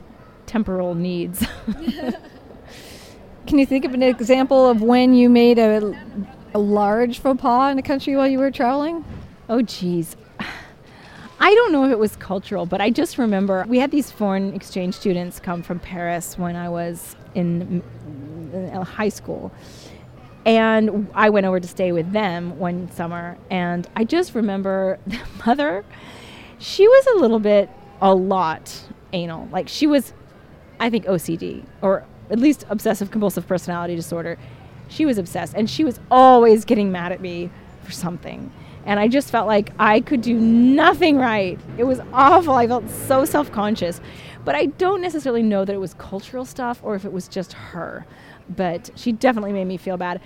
temporal 0.52 0.94
needs. 0.94 1.46
Can 3.46 3.58
you 3.58 3.64
think 3.64 3.86
of 3.86 3.94
an 3.94 4.02
example 4.02 4.68
of 4.68 4.82
when 4.82 5.14
you 5.14 5.30
made 5.30 5.58
a, 5.58 5.98
a 6.52 6.58
large 6.58 7.20
faux 7.20 7.40
pas 7.40 7.72
in 7.72 7.78
a 7.78 7.82
country 7.82 8.14
while 8.14 8.28
you 8.28 8.38
were 8.38 8.50
traveling? 8.50 9.02
Oh, 9.48 9.62
geez. 9.62 10.14
I 11.40 11.54
don't 11.54 11.72
know 11.72 11.86
if 11.86 11.90
it 11.90 11.98
was 11.98 12.16
cultural, 12.16 12.66
but 12.66 12.82
I 12.82 12.90
just 12.90 13.16
remember 13.16 13.64
we 13.66 13.78
had 13.78 13.90
these 13.90 14.10
foreign 14.10 14.52
exchange 14.52 14.94
students 14.94 15.40
come 15.40 15.62
from 15.62 15.80
Paris 15.80 16.36
when 16.36 16.54
I 16.54 16.68
was 16.68 17.16
in, 17.34 17.82
in 18.52 18.82
high 18.82 19.08
school. 19.08 19.50
And 20.44 21.10
I 21.14 21.30
went 21.30 21.46
over 21.46 21.60
to 21.60 21.68
stay 21.68 21.92
with 21.92 22.12
them 22.12 22.58
one 22.58 22.90
summer. 22.90 23.38
And 23.50 23.88
I 23.96 24.04
just 24.04 24.34
remember 24.34 24.98
the 25.06 25.18
mother, 25.46 25.82
she 26.58 26.86
was 26.86 27.06
a 27.16 27.20
little 27.20 27.40
bit, 27.40 27.70
a 28.02 28.14
lot 28.14 28.82
anal. 29.14 29.48
Like 29.50 29.70
she 29.70 29.86
was, 29.86 30.12
I 30.82 30.90
think, 30.90 31.06
OCD 31.06 31.64
or 31.80 32.04
at 32.30 32.38
least 32.38 32.64
obsessive 32.68 33.10
compulsive 33.10 33.46
personality 33.46 33.96
disorder. 33.96 34.38
She 34.88 35.06
was 35.06 35.16
obsessed. 35.16 35.54
And 35.54 35.70
she 35.70 35.84
was 35.84 36.00
always 36.10 36.64
getting 36.64 36.92
mad 36.92 37.12
at 37.12 37.20
me 37.20 37.50
for 37.82 37.92
something 37.92 38.52
and 38.84 38.98
I 38.98 39.08
just 39.08 39.30
felt 39.30 39.46
like 39.46 39.72
I 39.78 40.00
could 40.00 40.22
do 40.22 40.34
nothing 40.38 41.16
right. 41.16 41.58
It 41.78 41.84
was 41.84 42.00
awful. 42.12 42.54
I 42.54 42.66
felt 42.66 42.88
so 42.90 43.24
self 43.24 43.52
conscious. 43.52 44.00
But 44.44 44.56
I 44.56 44.66
don't 44.66 45.00
necessarily 45.00 45.42
know 45.42 45.64
that 45.64 45.72
it 45.72 45.78
was 45.78 45.94
cultural 45.94 46.44
stuff 46.44 46.80
or 46.82 46.96
if 46.96 47.04
it 47.04 47.12
was 47.12 47.28
just 47.28 47.52
her. 47.52 48.04
But 48.48 48.90
she 48.96 49.12
definitely 49.12 49.52
made 49.52 49.66
me 49.66 49.76
feel 49.76 49.96
bad. 49.96 50.20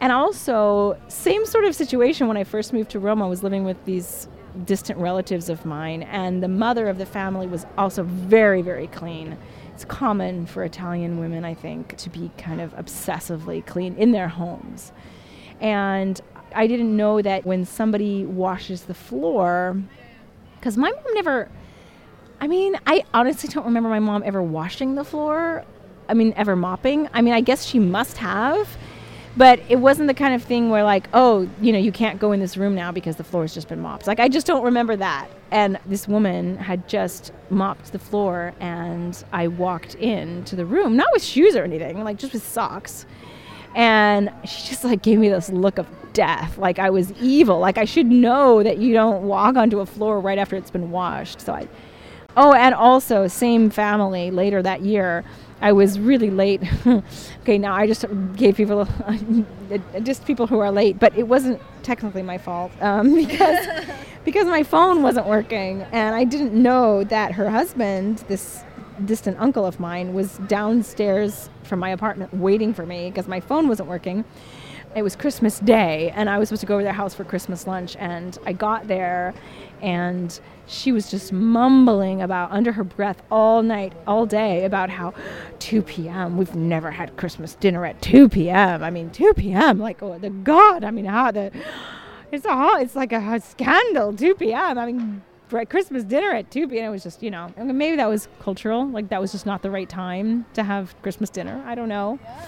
And 0.00 0.12
also, 0.12 0.98
same 1.06 1.46
sort 1.46 1.64
of 1.64 1.74
situation 1.74 2.26
when 2.26 2.36
I 2.36 2.42
first 2.42 2.72
moved 2.72 2.90
to 2.92 2.98
Rome. 2.98 3.22
I 3.22 3.28
was 3.28 3.44
living 3.44 3.64
with 3.64 3.82
these 3.84 4.26
distant 4.64 4.98
relatives 4.98 5.48
of 5.48 5.64
mine, 5.64 6.02
and 6.02 6.42
the 6.42 6.48
mother 6.48 6.88
of 6.88 6.98
the 6.98 7.06
family 7.06 7.46
was 7.46 7.64
also 7.78 8.02
very, 8.02 8.62
very 8.62 8.88
clean. 8.88 9.36
It's 9.80 9.86
common 9.86 10.44
for 10.44 10.62
Italian 10.62 11.18
women, 11.18 11.42
I 11.42 11.54
think, 11.54 11.96
to 11.96 12.10
be 12.10 12.30
kind 12.36 12.60
of 12.60 12.74
obsessively 12.76 13.64
clean 13.64 13.96
in 13.96 14.12
their 14.12 14.28
homes. 14.28 14.92
And 15.58 16.20
I 16.54 16.66
didn't 16.66 16.94
know 16.94 17.22
that 17.22 17.46
when 17.46 17.64
somebody 17.64 18.26
washes 18.26 18.82
the 18.82 18.92
floor, 18.92 19.82
because 20.58 20.76
my 20.76 20.90
mom 20.90 21.14
never, 21.14 21.48
I 22.42 22.46
mean, 22.46 22.76
I 22.86 23.04
honestly 23.14 23.48
don't 23.48 23.64
remember 23.64 23.88
my 23.88 24.00
mom 24.00 24.22
ever 24.22 24.42
washing 24.42 24.96
the 24.96 25.04
floor. 25.04 25.64
I 26.10 26.12
mean, 26.12 26.34
ever 26.36 26.56
mopping. 26.56 27.08
I 27.14 27.22
mean, 27.22 27.32
I 27.32 27.40
guess 27.40 27.64
she 27.64 27.78
must 27.78 28.18
have, 28.18 28.76
but 29.36 29.60
it 29.68 29.76
wasn't 29.76 30.08
the 30.08 30.14
kind 30.14 30.34
of 30.34 30.42
thing 30.42 30.70
where, 30.70 30.84
like, 30.84 31.08
oh, 31.12 31.48
you 31.60 31.72
know, 31.72 31.78
you 31.78 31.92
can't 31.92 32.18
go 32.18 32.32
in 32.32 32.40
this 32.40 32.56
room 32.56 32.74
now 32.74 32.92
because 32.92 33.16
the 33.16 33.24
floor 33.24 33.44
has 33.44 33.54
just 33.54 33.68
been 33.68 33.80
mopped. 33.80 34.06
Like, 34.06 34.20
I 34.20 34.28
just 34.28 34.46
don't 34.46 34.64
remember 34.64 34.96
that. 34.96 35.28
And 35.50 35.78
this 35.86 36.08
woman 36.08 36.56
had 36.56 36.88
just 36.88 37.32
mopped 37.48 37.92
the 37.92 37.98
floor, 37.98 38.52
and 38.60 39.22
I 39.32 39.48
walked 39.48 39.94
in 39.96 40.44
to 40.44 40.56
the 40.56 40.66
room, 40.66 40.96
not 40.96 41.08
with 41.12 41.22
shoes 41.22 41.56
or 41.56 41.64
anything, 41.64 42.02
like 42.04 42.18
just 42.18 42.32
with 42.32 42.46
socks. 42.46 43.06
And 43.74 44.32
she 44.44 44.68
just 44.68 44.84
like 44.84 45.02
gave 45.02 45.18
me 45.18 45.28
this 45.28 45.48
look 45.48 45.78
of 45.78 45.86
death, 46.12 46.58
like 46.58 46.78
I 46.78 46.90
was 46.90 47.12
evil, 47.12 47.60
like 47.60 47.78
I 47.78 47.84
should 47.84 48.06
know 48.06 48.62
that 48.62 48.78
you 48.78 48.92
don't 48.92 49.22
walk 49.22 49.56
onto 49.56 49.80
a 49.80 49.86
floor 49.86 50.20
right 50.20 50.38
after 50.38 50.56
it's 50.56 50.70
been 50.70 50.90
washed. 50.90 51.40
So 51.40 51.52
I, 51.52 51.68
oh, 52.36 52.52
and 52.52 52.74
also 52.74 53.28
same 53.28 53.70
family 53.70 54.30
later 54.30 54.62
that 54.62 54.82
year. 54.82 55.24
I 55.60 55.72
was 55.72 55.98
really 55.98 56.30
late. 56.30 56.62
okay, 57.42 57.58
now 57.58 57.74
I 57.74 57.86
just 57.86 58.04
gave 58.36 58.56
people, 58.56 58.88
just 60.02 60.24
people 60.24 60.46
who 60.46 60.58
are 60.58 60.70
late, 60.70 60.98
but 60.98 61.16
it 61.16 61.28
wasn't 61.28 61.60
technically 61.82 62.22
my 62.22 62.38
fault 62.38 62.72
um, 62.80 63.14
because 63.26 63.66
because 64.24 64.46
my 64.46 64.62
phone 64.62 65.02
wasn't 65.02 65.26
working, 65.26 65.82
and 65.92 66.14
I 66.14 66.24
didn't 66.24 66.54
know 66.54 67.04
that 67.04 67.32
her 67.32 67.50
husband, 67.50 68.18
this 68.28 68.62
distant 69.04 69.38
uncle 69.40 69.64
of 69.64 69.80
mine, 69.80 70.12
was 70.14 70.38
downstairs 70.46 71.48
from 71.62 71.78
my 71.78 71.90
apartment 71.90 72.34
waiting 72.34 72.74
for 72.74 72.84
me 72.84 73.10
because 73.10 73.28
my 73.28 73.40
phone 73.40 73.68
wasn't 73.68 73.88
working 73.88 74.24
it 74.94 75.02
was 75.02 75.14
Christmas 75.14 75.60
Day, 75.60 76.12
and 76.16 76.28
I 76.28 76.38
was 76.38 76.48
supposed 76.48 76.62
to 76.62 76.66
go 76.66 76.74
over 76.74 76.82
their 76.82 76.92
house 76.92 77.14
for 77.14 77.24
Christmas 77.24 77.66
lunch. 77.66 77.96
And 77.96 78.36
I 78.44 78.52
got 78.52 78.88
there, 78.88 79.34
and 79.80 80.38
she 80.70 80.92
was 80.92 81.10
just 81.10 81.32
mumbling 81.32 82.22
about 82.22 82.52
under 82.52 82.72
her 82.72 82.84
breath 82.84 83.22
all 83.30 83.62
night, 83.62 83.92
all 84.06 84.24
day 84.24 84.64
about 84.64 84.88
how 84.88 85.12
2 85.58 85.82
p.m. 85.82 86.36
We've 86.36 86.54
never 86.54 86.92
had 86.92 87.16
Christmas 87.16 87.54
dinner 87.54 87.84
at 87.84 88.00
2 88.00 88.28
p.m. 88.28 88.82
I 88.82 88.90
mean, 88.90 89.10
2 89.10 89.34
p.m. 89.34 89.78
Like, 89.80 90.02
oh, 90.02 90.18
the 90.18 90.30
God! 90.30 90.84
I 90.84 90.90
mean, 90.90 91.06
how 91.06 91.32
the 91.32 91.50
it's 92.30 92.44
a 92.46 92.76
it's 92.78 92.94
like 92.94 93.12
a, 93.12 93.18
a 93.18 93.40
scandal. 93.40 94.14
2 94.14 94.36
p.m. 94.36 94.78
I 94.78 94.86
mean, 94.86 95.22
Christmas 95.68 96.04
dinner 96.04 96.30
at 96.30 96.50
2 96.52 96.68
p.m. 96.68 96.86
It 96.86 96.90
was 96.90 97.02
just, 97.02 97.22
you 97.22 97.30
know, 97.30 97.52
maybe 97.56 97.96
that 97.96 98.08
was 98.08 98.28
cultural. 98.40 98.86
Like 98.86 99.08
that 99.08 99.20
was 99.20 99.32
just 99.32 99.46
not 99.46 99.62
the 99.62 99.70
right 99.70 99.88
time 99.88 100.46
to 100.54 100.62
have 100.62 100.94
Christmas 101.02 101.30
dinner. 101.30 101.62
I 101.66 101.74
don't 101.74 101.88
know. 101.88 102.20
Yeah 102.22 102.46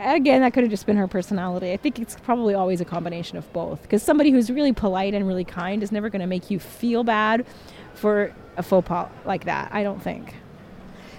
again, 0.00 0.42
that 0.42 0.52
could 0.52 0.62
have 0.62 0.70
just 0.70 0.86
been 0.86 0.96
her 0.96 1.08
personality. 1.08 1.72
I 1.72 1.76
think 1.76 1.98
it's 1.98 2.16
probably 2.16 2.54
always 2.54 2.80
a 2.80 2.84
combination 2.84 3.38
of 3.38 3.50
both. 3.52 3.82
Because 3.82 4.02
somebody 4.02 4.30
who's 4.30 4.50
really 4.50 4.72
polite 4.72 5.14
and 5.14 5.26
really 5.26 5.44
kind 5.44 5.82
is 5.82 5.92
never 5.92 6.10
going 6.10 6.20
to 6.20 6.26
make 6.26 6.50
you 6.50 6.58
feel 6.58 7.04
bad 7.04 7.46
for 7.94 8.34
a 8.56 8.62
faux 8.62 8.86
pas 8.86 9.08
like 9.24 9.44
that. 9.44 9.70
I 9.72 9.82
don't 9.82 10.02
think. 10.02 10.34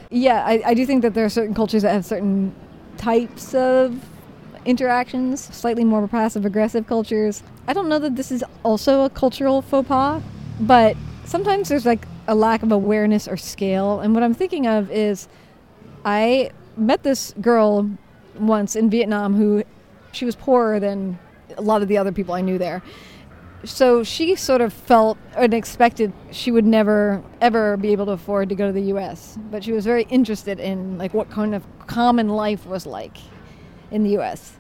Yeah, 0.10 0.44
I, 0.46 0.62
I 0.66 0.74
do 0.74 0.86
think 0.86 1.02
that 1.02 1.14
there 1.14 1.26
are 1.26 1.30
certain 1.30 1.54
cultures 1.54 1.84
that 1.84 1.92
have 1.92 2.06
certain 2.06 2.56
types 2.98 3.54
of 3.54 4.00
interactions, 4.66 5.44
slightly 5.56 5.84
more 5.84 6.08
passive 6.08 6.46
aggressive 6.46 6.88
cultures. 6.88 7.44
I 7.68 7.74
don't 7.74 7.90
know 7.90 8.00
that 8.00 8.16
this 8.16 8.32
is 8.32 8.44
also 8.64 9.04
a 9.04 9.10
cultural 9.10 9.62
faux 9.62 9.88
pas, 9.88 10.22
but 10.60 10.96
sometimes 11.26 11.70
there's 11.70 11.86
like 11.86 12.08
a 12.28 12.36
lack 12.36 12.64
of 12.64 12.72
awareness 12.72 13.28
or 13.28 13.38
scale. 13.38 14.00
And 14.00 14.14
what 14.14 14.24
I'm 14.24 14.34
thinking 14.34 14.68
of 14.68 14.92
is 14.92 15.28
I 16.06 16.52
met 16.76 17.04
this 17.04 17.34
girl 17.42 17.90
once 18.40 18.76
in 18.76 18.90
Vietnam 18.90 19.36
who 19.36 19.64
she 20.12 20.26
was 20.26 20.36
poorer 20.36 20.80
than 20.80 21.20
a 21.58 21.62
lot 21.62 21.82
of 21.82 21.88
the 21.88 21.98
other 21.98 22.12
people 22.12 22.34
I 22.34 22.42
knew 22.42 22.58
there. 22.58 22.82
So 23.64 24.04
she 24.04 24.36
sort 24.36 24.62
of 24.62 24.72
felt 24.72 25.18
and 25.36 25.54
expected 25.54 26.14
she 26.32 26.52
would 26.52 26.66
never 26.66 27.24
ever 27.42 27.76
be 27.78 27.92
able 27.92 28.06
to 28.06 28.12
afford 28.12 28.50
to 28.50 28.56
go 28.56 28.68
to 28.68 28.74
the 28.74 28.94
US, 28.94 29.38
but 29.50 29.64
she 29.64 29.72
was 29.72 29.84
very 29.84 30.04
interested 30.10 30.60
in 30.60 30.98
like 30.98 31.14
what 31.14 31.30
kind 31.30 31.56
of 31.56 31.66
common 31.88 32.30
life 32.30 32.66
was 32.66 32.86
like 32.86 33.18
in 33.92 34.04
the 34.04 34.18
US. 34.20 34.58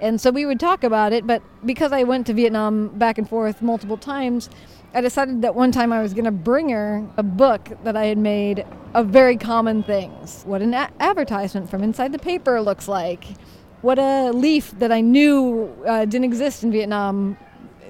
And 0.00 0.20
so 0.20 0.30
we 0.32 0.44
would 0.44 0.58
talk 0.58 0.82
about 0.82 1.12
it, 1.12 1.26
but 1.26 1.42
because 1.64 1.92
I 1.92 2.02
went 2.02 2.26
to 2.26 2.34
Vietnam 2.34 2.88
back 2.88 3.18
and 3.18 3.28
forth 3.28 3.62
multiple 3.62 3.96
times, 3.96 4.50
I 4.94 5.00
decided 5.00 5.42
that 5.42 5.54
one 5.54 5.72
time 5.72 5.92
I 5.92 6.02
was 6.02 6.12
going 6.12 6.26
to 6.26 6.30
bring 6.30 6.68
her 6.68 7.06
a 7.16 7.22
book 7.22 7.68
that 7.84 7.96
I 7.96 8.06
had 8.06 8.18
made 8.18 8.66
of 8.94 9.08
very 9.08 9.36
common 9.36 9.82
things. 9.82 10.42
What 10.44 10.60
an 10.60 10.74
a- 10.74 10.90
advertisement 11.00 11.70
from 11.70 11.82
inside 11.82 12.12
the 12.12 12.18
paper 12.18 12.60
looks 12.60 12.88
like. 12.88 13.24
What 13.80 13.98
a 13.98 14.30
leaf 14.32 14.70
that 14.78 14.92
I 14.92 15.00
knew 15.00 15.74
uh, 15.86 16.04
didn't 16.04 16.24
exist 16.24 16.62
in 16.62 16.70
Vietnam 16.72 17.36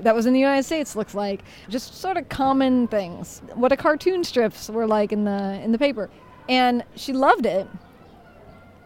that 0.01 0.15
was 0.15 0.27
in 0.27 0.33
the 0.33 0.41
United 0.41 0.65
States 0.65 0.97
looks 0.97 1.15
like. 1.15 1.43
Just 1.69 1.95
sort 1.95 2.17
of 2.17 2.29
common 2.29 2.89
things. 2.89 3.43
What 3.55 3.73
a 3.73 3.77
cartoon 3.77 4.25
strips 4.25 4.69
were 4.69 4.87
like 4.87 5.13
in 5.13 5.25
the 5.25 5.61
in 5.63 5.73
the 5.73 5.79
paper. 5.79 6.09
And 6.49 6.85
she 6.97 7.13
loved 7.13 7.47
it 7.47 7.69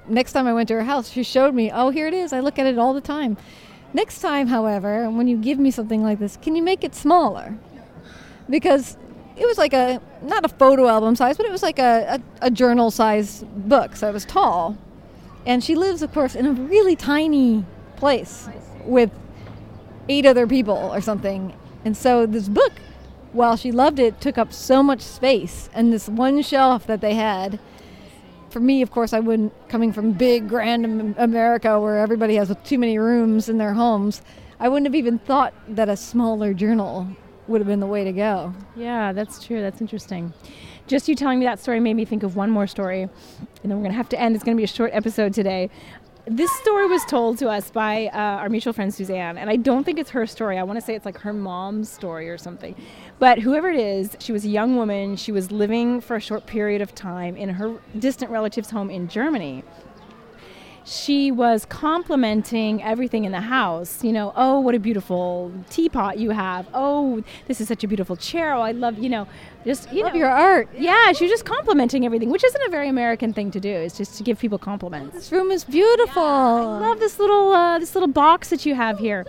next 0.08 0.32
time 0.32 0.46
I 0.46 0.54
went 0.54 0.68
to 0.68 0.74
her 0.74 0.84
house, 0.84 1.10
she 1.10 1.22
showed 1.22 1.54
me, 1.54 1.70
oh, 1.72 1.90
here 1.90 2.06
it 2.06 2.14
is. 2.14 2.32
I 2.32 2.40
look 2.40 2.58
at 2.58 2.66
it 2.66 2.78
all 2.78 2.94
the 2.94 3.00
time. 3.00 3.36
Next 3.92 4.20
time, 4.20 4.48
however, 4.48 5.10
when 5.10 5.26
you 5.26 5.36
give 5.36 5.58
me 5.58 5.70
something 5.70 6.02
like 6.02 6.18
this, 6.18 6.36
can 6.36 6.56
you 6.56 6.62
make 6.62 6.84
it 6.84 6.94
smaller? 6.94 7.56
Because 8.48 8.96
it 9.36 9.46
was 9.46 9.58
like 9.58 9.72
a 9.72 10.00
not 10.22 10.44
a 10.44 10.48
photo 10.48 10.88
album 10.88 11.14
size, 11.16 11.36
but 11.36 11.46
it 11.46 11.52
was 11.52 11.62
like 11.62 11.78
a, 11.78 12.20
a, 12.40 12.46
a 12.46 12.50
journal 12.50 12.90
size 12.90 13.44
book, 13.56 13.96
so 13.96 14.08
it 14.08 14.12
was 14.12 14.24
tall. 14.24 14.76
And 15.44 15.62
she 15.62 15.74
lives, 15.74 16.02
of 16.02 16.12
course, 16.12 16.34
in 16.34 16.46
a 16.46 16.52
really 16.52 16.96
tiny 16.96 17.64
place 17.96 18.48
with 18.84 19.10
eight 20.08 20.26
other 20.26 20.46
people 20.46 20.76
or 20.92 21.00
something. 21.00 21.54
And 21.84 21.96
so 21.96 22.26
this 22.26 22.48
book, 22.48 22.72
while 23.32 23.56
she 23.56 23.70
loved 23.70 23.98
it, 23.98 24.20
took 24.20 24.38
up 24.38 24.52
so 24.52 24.82
much 24.82 25.00
space. 25.00 25.70
And 25.72 25.92
this 25.92 26.08
one 26.08 26.42
shelf 26.42 26.86
that 26.86 27.00
they 27.00 27.14
had, 27.14 27.60
for 28.50 28.58
me, 28.58 28.82
of 28.82 28.90
course, 28.90 29.12
I 29.12 29.20
wouldn't, 29.20 29.52
coming 29.68 29.92
from 29.92 30.12
big, 30.12 30.48
grand 30.48 31.14
America 31.18 31.78
where 31.78 31.98
everybody 31.98 32.36
has 32.36 32.52
too 32.64 32.78
many 32.78 32.98
rooms 32.98 33.48
in 33.48 33.58
their 33.58 33.74
homes, 33.74 34.22
I 34.58 34.68
wouldn't 34.68 34.86
have 34.86 34.94
even 34.94 35.18
thought 35.18 35.54
that 35.68 35.88
a 35.88 35.96
smaller 35.96 36.54
journal 36.54 37.08
would 37.48 37.60
have 37.60 37.68
been 37.68 37.80
the 37.80 37.86
way 37.86 38.04
to 38.04 38.12
go. 38.12 38.52
Yeah, 38.74 39.12
that's 39.12 39.44
true. 39.44 39.60
That's 39.60 39.80
interesting. 39.80 40.32
Just 40.86 41.08
you 41.08 41.14
telling 41.14 41.38
me 41.38 41.46
that 41.46 41.58
story 41.58 41.80
made 41.80 41.94
me 41.94 42.04
think 42.04 42.22
of 42.22 42.36
one 42.36 42.50
more 42.50 42.66
story, 42.66 43.02
and 43.02 43.10
then 43.62 43.70
we're 43.70 43.82
going 43.82 43.90
to 43.90 43.96
have 43.96 44.08
to 44.10 44.20
end. 44.20 44.34
It's 44.34 44.44
going 44.44 44.56
to 44.56 44.60
be 44.60 44.64
a 44.64 44.68
short 44.68 44.90
episode 44.92 45.34
today. 45.34 45.70
This 46.28 46.50
story 46.58 46.86
was 46.86 47.04
told 47.04 47.38
to 47.38 47.48
us 47.48 47.70
by 47.70 48.06
uh, 48.06 48.18
our 48.18 48.48
mutual 48.48 48.72
friend 48.72 48.92
Suzanne, 48.92 49.38
and 49.38 49.48
I 49.48 49.56
don't 49.56 49.84
think 49.84 49.98
it's 49.98 50.10
her 50.10 50.26
story. 50.26 50.58
I 50.58 50.64
want 50.64 50.76
to 50.76 50.84
say 50.84 50.94
it's 50.94 51.04
like 51.04 51.18
her 51.18 51.32
mom's 51.32 51.88
story 51.88 52.28
or 52.28 52.36
something. 52.36 52.74
But 53.20 53.38
whoever 53.38 53.70
it 53.70 53.78
is, 53.78 54.16
she 54.18 54.32
was 54.32 54.44
a 54.44 54.48
young 54.48 54.76
woman. 54.76 55.14
She 55.14 55.30
was 55.30 55.52
living 55.52 56.00
for 56.00 56.16
a 56.16 56.20
short 56.20 56.46
period 56.46 56.82
of 56.82 56.94
time 56.94 57.36
in 57.36 57.48
her 57.50 57.78
distant 57.98 58.32
relative's 58.32 58.70
home 58.70 58.90
in 58.90 59.06
Germany 59.06 59.62
she 60.86 61.32
was 61.32 61.64
complimenting 61.64 62.80
everything 62.80 63.24
in 63.24 63.32
the 63.32 63.40
house. 63.40 64.04
You 64.04 64.12
know, 64.12 64.32
oh, 64.36 64.60
what 64.60 64.74
a 64.74 64.78
beautiful 64.78 65.52
teapot 65.68 66.16
you 66.16 66.30
have. 66.30 66.68
Oh, 66.72 67.24
this 67.48 67.60
is 67.60 67.66
such 67.66 67.82
a 67.82 67.88
beautiful 67.88 68.14
chair. 68.16 68.54
Oh, 68.54 68.60
I 68.60 68.70
love, 68.70 68.98
you 68.98 69.08
know, 69.08 69.26
just 69.64 69.92
you 69.92 70.04
love 70.04 70.12
know, 70.12 70.20
your 70.20 70.30
art. 70.30 70.68
Yeah, 70.78 71.12
she 71.12 71.24
was 71.24 71.32
just 71.32 71.44
complimenting 71.44 72.06
everything, 72.06 72.30
which 72.30 72.44
isn't 72.44 72.62
a 72.62 72.70
very 72.70 72.88
American 72.88 73.32
thing 73.32 73.50
to 73.50 73.60
do. 73.60 73.68
It's 73.68 73.96
just 73.96 74.16
to 74.18 74.22
give 74.22 74.38
people 74.38 74.58
compliments. 74.58 75.14
This 75.14 75.32
room 75.32 75.50
is 75.50 75.64
beautiful. 75.64 76.22
I 76.22 76.78
love 76.78 77.00
this 77.00 77.18
little 77.18 77.52
uh, 77.52 77.80
this 77.80 77.94
little 77.96 78.08
box 78.08 78.50
that 78.50 78.64
you 78.64 78.76
have 78.76 79.00
here. 79.00 79.26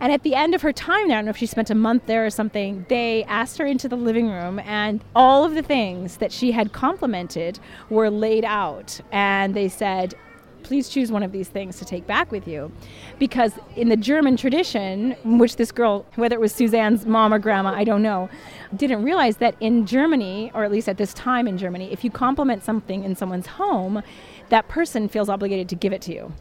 And 0.00 0.12
at 0.12 0.24
the 0.24 0.34
end 0.34 0.56
of 0.56 0.62
her 0.62 0.72
time 0.72 1.06
there, 1.06 1.16
I 1.16 1.20
don't 1.20 1.26
know 1.26 1.30
if 1.30 1.36
she 1.36 1.46
spent 1.46 1.70
a 1.70 1.74
month 1.74 2.06
there 2.06 2.26
or 2.26 2.30
something, 2.30 2.84
they 2.88 3.22
asked 3.24 3.58
her 3.58 3.64
into 3.64 3.88
the 3.88 3.96
living 3.96 4.28
room, 4.28 4.58
and 4.58 5.02
all 5.14 5.44
of 5.44 5.54
the 5.54 5.62
things 5.62 6.16
that 6.16 6.32
she 6.32 6.50
had 6.50 6.72
complimented 6.72 7.60
were 7.88 8.10
laid 8.10 8.44
out. 8.44 9.00
And 9.12 9.54
they 9.54 9.68
said, 9.68 10.14
please 10.64 10.88
choose 10.88 11.12
one 11.12 11.22
of 11.22 11.30
these 11.30 11.48
things 11.48 11.78
to 11.78 11.84
take 11.84 12.06
back 12.06 12.32
with 12.32 12.48
you. 12.48 12.72
Because 13.18 13.52
in 13.76 13.88
the 13.88 13.96
German 13.96 14.36
tradition, 14.36 15.12
which 15.24 15.56
this 15.56 15.70
girl, 15.70 16.06
whether 16.16 16.34
it 16.34 16.40
was 16.40 16.52
Suzanne's 16.52 17.06
mom 17.06 17.32
or 17.32 17.38
grandma, 17.38 17.72
I 17.74 17.84
don't 17.84 18.02
know, 18.02 18.28
didn't 18.74 19.04
realize 19.04 19.36
that 19.36 19.54
in 19.60 19.86
Germany, 19.86 20.50
or 20.54 20.64
at 20.64 20.72
least 20.72 20.88
at 20.88 20.96
this 20.96 21.14
time 21.14 21.46
in 21.46 21.56
Germany, 21.58 21.92
if 21.92 22.02
you 22.02 22.10
compliment 22.10 22.64
something 22.64 23.04
in 23.04 23.14
someone's 23.14 23.46
home, 23.46 24.02
that 24.48 24.66
person 24.68 25.08
feels 25.08 25.28
obligated 25.28 25.68
to 25.68 25.76
give 25.76 25.92
it 25.92 26.02
to 26.02 26.12
you. 26.12 26.32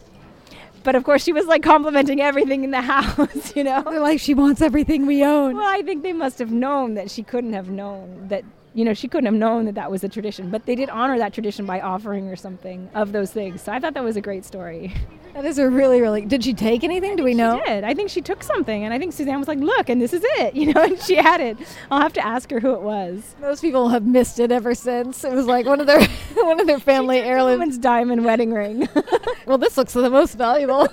But 0.83 0.95
of 0.95 1.03
course, 1.03 1.23
she 1.23 1.31
was 1.31 1.45
like 1.45 1.63
complimenting 1.63 2.19
everything 2.21 2.63
in 2.63 2.71
the 2.71 2.81
house, 2.93 3.55
you 3.55 3.63
know? 3.63 3.83
They're 3.83 3.99
like, 3.99 4.19
she 4.19 4.33
wants 4.33 4.62
everything 4.62 5.05
we 5.05 5.23
own. 5.23 5.55
Well, 5.55 5.67
I 5.67 5.81
think 5.81 6.03
they 6.03 6.13
must 6.13 6.39
have 6.39 6.51
known 6.51 6.95
that 6.95 7.09
she 7.09 7.23
couldn't 7.23 7.53
have 7.53 7.69
known 7.69 8.27
that 8.27 8.43
you 8.73 8.83
know, 8.83 8.93
she 8.93 9.07
couldn't 9.07 9.25
have 9.25 9.36
known 9.36 9.65
that 9.65 9.75
that 9.75 9.91
was 9.91 10.03
a 10.03 10.09
tradition, 10.09 10.49
but 10.49 10.65
they 10.65 10.75
did 10.75 10.89
honor 10.89 11.17
that 11.19 11.33
tradition 11.33 11.65
by 11.65 11.79
offering 11.79 12.27
her 12.27 12.36
something 12.36 12.89
of 12.95 13.12
those 13.12 13.31
things. 13.31 13.62
So 13.62 13.71
I 13.71 13.79
thought 13.79 13.93
that 13.93 14.03
was 14.03 14.15
a 14.15 14.21
great 14.21 14.45
story. 14.45 14.93
That 15.33 15.45
is 15.45 15.57
a 15.57 15.67
really, 15.67 15.99
really. 15.99 16.25
Did 16.25 16.43
she 16.43 16.53
take 16.53 16.83
anything? 16.83 17.15
Do 17.15 17.23
we 17.23 17.33
know? 17.33 17.59
She 17.65 17.71
did. 17.71 17.83
I 17.83 17.95
think 17.95 18.09
she 18.12 18.21
took 18.21 18.43
something, 18.43 18.83
and 18.83 18.93
I 18.93 18.99
think 18.99 19.13
Suzanne 19.13 19.39
was 19.39 19.47
like, 19.47 19.57
"Look, 19.57 19.89
and 19.89 19.99
this 19.99 20.13
is 20.13 20.21
it," 20.23 20.53
you 20.55 20.71
know, 20.71 20.83
and 20.83 20.99
she 21.01 21.15
had 21.15 21.41
it. 21.41 21.57
I'll 21.89 22.01
have 22.01 22.13
to 22.13 22.25
ask 22.25 22.51
her 22.51 22.59
who 22.59 22.73
it 22.73 22.81
was. 22.81 23.36
Most 23.41 23.62
people 23.62 23.89
have 23.89 24.05
missed 24.05 24.39
it 24.39 24.51
ever 24.51 24.75
since. 24.75 25.23
It 25.23 25.33
was 25.33 25.47
like 25.47 25.65
one 25.65 25.79
of 25.79 25.88
their 25.88 26.05
one 26.36 26.59
of 26.59 26.67
their 26.67 26.79
family 26.79 27.19
heirlooms. 27.19 27.79
Diamond 27.79 28.23
wedding 28.23 28.53
ring. 28.53 28.88
well, 29.47 29.57
this 29.57 29.75
looks 29.75 29.93
the 29.93 30.09
most 30.09 30.36
valuable. 30.36 30.88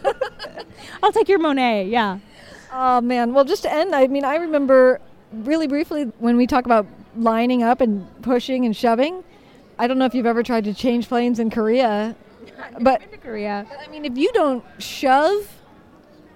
I'll 1.03 1.13
take 1.13 1.29
your 1.29 1.39
Monet. 1.39 1.89
Yeah. 1.89 2.19
Oh 2.73 3.03
man. 3.03 3.35
Well, 3.35 3.45
just 3.45 3.63
to 3.65 3.73
end, 3.73 3.95
I 3.95 4.07
mean, 4.07 4.25
I 4.25 4.37
remember 4.37 5.01
really 5.33 5.67
briefly 5.67 6.05
when 6.19 6.37
we 6.37 6.47
talk 6.47 6.65
about 6.65 6.87
lining 7.21 7.63
up 7.63 7.81
and 7.81 8.07
pushing 8.23 8.65
and 8.65 8.77
shoving. 8.77 9.23
I 9.79 9.87
don't 9.87 9.99
know 9.99 10.05
if 10.05 10.15
you've 10.15 10.27
ever 10.27 10.43
tried 10.43 10.65
to 10.65 10.75
change 10.75 11.09
planes 11.09 11.39
in 11.39 11.51
Korea, 11.51 12.17
but 12.81 13.03
Korea. 13.23 13.67
I 13.81 13.89
mean, 13.89 14.05
if 14.05 14.17
you 14.17 14.31
don't 14.33 14.65
shove, 14.79 15.61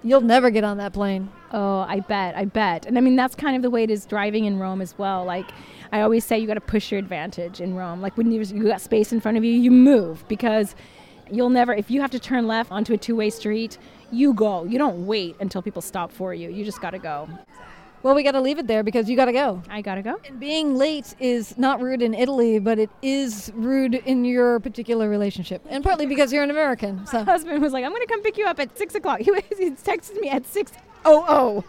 you'll 0.03 0.21
never 0.21 0.49
get 0.49 0.63
on 0.63 0.77
that 0.77 0.93
plane. 0.93 1.29
Oh, 1.51 1.79
I 1.79 1.99
bet, 1.99 2.35
I 2.35 2.45
bet. 2.45 2.85
And 2.85 2.97
I 2.97 3.01
mean, 3.01 3.15
that's 3.15 3.35
kind 3.35 3.55
of 3.55 3.61
the 3.61 3.69
way 3.69 3.83
it 3.83 3.91
is 3.91 4.05
driving 4.05 4.45
in 4.45 4.59
Rome 4.59 4.81
as 4.81 4.97
well. 4.97 5.25
Like, 5.25 5.45
I 5.91 6.01
always 6.01 6.25
say 6.25 6.37
you 6.37 6.47
got 6.47 6.55
to 6.55 6.61
push 6.61 6.91
your 6.91 6.99
advantage 6.99 7.61
in 7.61 7.75
Rome. 7.75 8.01
Like, 8.01 8.17
when 8.17 8.31
you, 8.31 8.41
you 8.41 8.63
got 8.65 8.81
space 8.81 9.11
in 9.11 9.19
front 9.19 9.37
of 9.37 9.43
you, 9.43 9.51
you 9.51 9.71
move 9.71 10.27
because 10.27 10.75
you'll 11.31 11.49
never, 11.49 11.73
if 11.73 11.89
you 11.89 12.01
have 12.01 12.11
to 12.11 12.19
turn 12.19 12.47
left 12.47 12.71
onto 12.71 12.93
a 12.93 12.97
two 12.97 13.15
way 13.15 13.29
street, 13.29 13.77
you 14.11 14.33
go. 14.33 14.63
You 14.63 14.77
don't 14.77 15.05
wait 15.05 15.35
until 15.39 15.61
people 15.61 15.81
stop 15.81 16.11
for 16.11 16.33
you. 16.33 16.49
You 16.49 16.65
just 16.65 16.81
got 16.81 16.91
to 16.91 16.99
go. 16.99 17.29
Well, 18.05 18.13
we 18.13 18.21
got 18.21 18.33
to 18.33 18.39
leave 18.39 18.59
it 18.59 18.67
there 18.67 18.83
because 18.83 19.09
you 19.09 19.15
got 19.15 19.25
to 19.25 19.31
go. 19.31 19.63
I 19.67 19.81
got 19.81 19.95
to 19.95 20.03
go. 20.03 20.21
And 20.27 20.39
being 20.39 20.75
late 20.75 21.15
is 21.19 21.57
not 21.57 21.81
rude 21.81 22.03
in 22.03 22.13
Italy, 22.13 22.59
but 22.59 22.77
it 22.77 22.91
is 23.01 23.51
rude 23.55 23.95
in 23.95 24.23
your 24.23 24.59
particular 24.59 25.09
relationship. 25.09 25.65
And 25.67 25.83
partly 25.83 26.05
because 26.05 26.31
you're 26.31 26.43
an 26.43 26.51
American. 26.51 27.07
So. 27.07 27.17
My 27.17 27.23
husband 27.23 27.63
was 27.63 27.73
like, 27.73 27.83
I'm 27.83 27.89
going 27.89 28.03
to 28.03 28.07
come 28.07 28.21
pick 28.21 28.37
you 28.37 28.45
up 28.45 28.59
at 28.59 28.77
6 28.77 28.93
o'clock. 28.93 29.21
He, 29.21 29.33
he 29.57 29.71
texted 29.71 30.21
me 30.21 30.29
at 30.29 30.45
6 30.45 30.71
oh 31.05 31.25
oh 31.27 31.63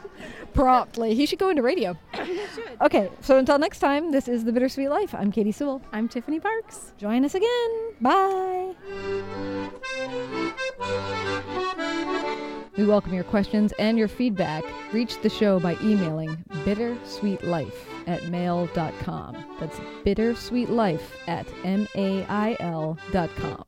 promptly. 0.57 1.15
He 1.15 1.27
should 1.27 1.39
go 1.39 1.51
into 1.51 1.63
radio. 1.63 1.97
okay, 2.81 3.11
so 3.21 3.39
until 3.39 3.59
next 3.59 3.79
time, 3.79 4.11
this 4.11 4.27
is 4.27 4.45
The 4.45 4.53
Bittersweet 4.53 4.89
Life. 4.89 5.15
I'm 5.15 5.31
Katy 5.31 5.53
Sewell. 5.53 5.83
I'm 5.93 6.09
Tiffany 6.09 6.41
Parks. 6.41 6.93
Join 6.99 7.25
us 7.25 7.35
again. 7.35 7.93
Bye. 8.01 8.75
We 12.77 12.85
welcome 12.85 13.15
your 13.15 13.25
questions 13.25 13.73
and 13.79 13.99
your 13.99 14.09
feedback. 14.09 14.65
Reach 14.93 15.21
the 15.23 15.31
show 15.31 15.61
by 15.61 15.77
emailing 15.83 16.37
bittersweetlife 16.65 17.75
at 18.07 18.29
mail.com. 18.29 19.57
That's 19.61 19.79
bittersweetlife 20.05 21.03
at 21.27 21.47
mail.com. 21.65 23.67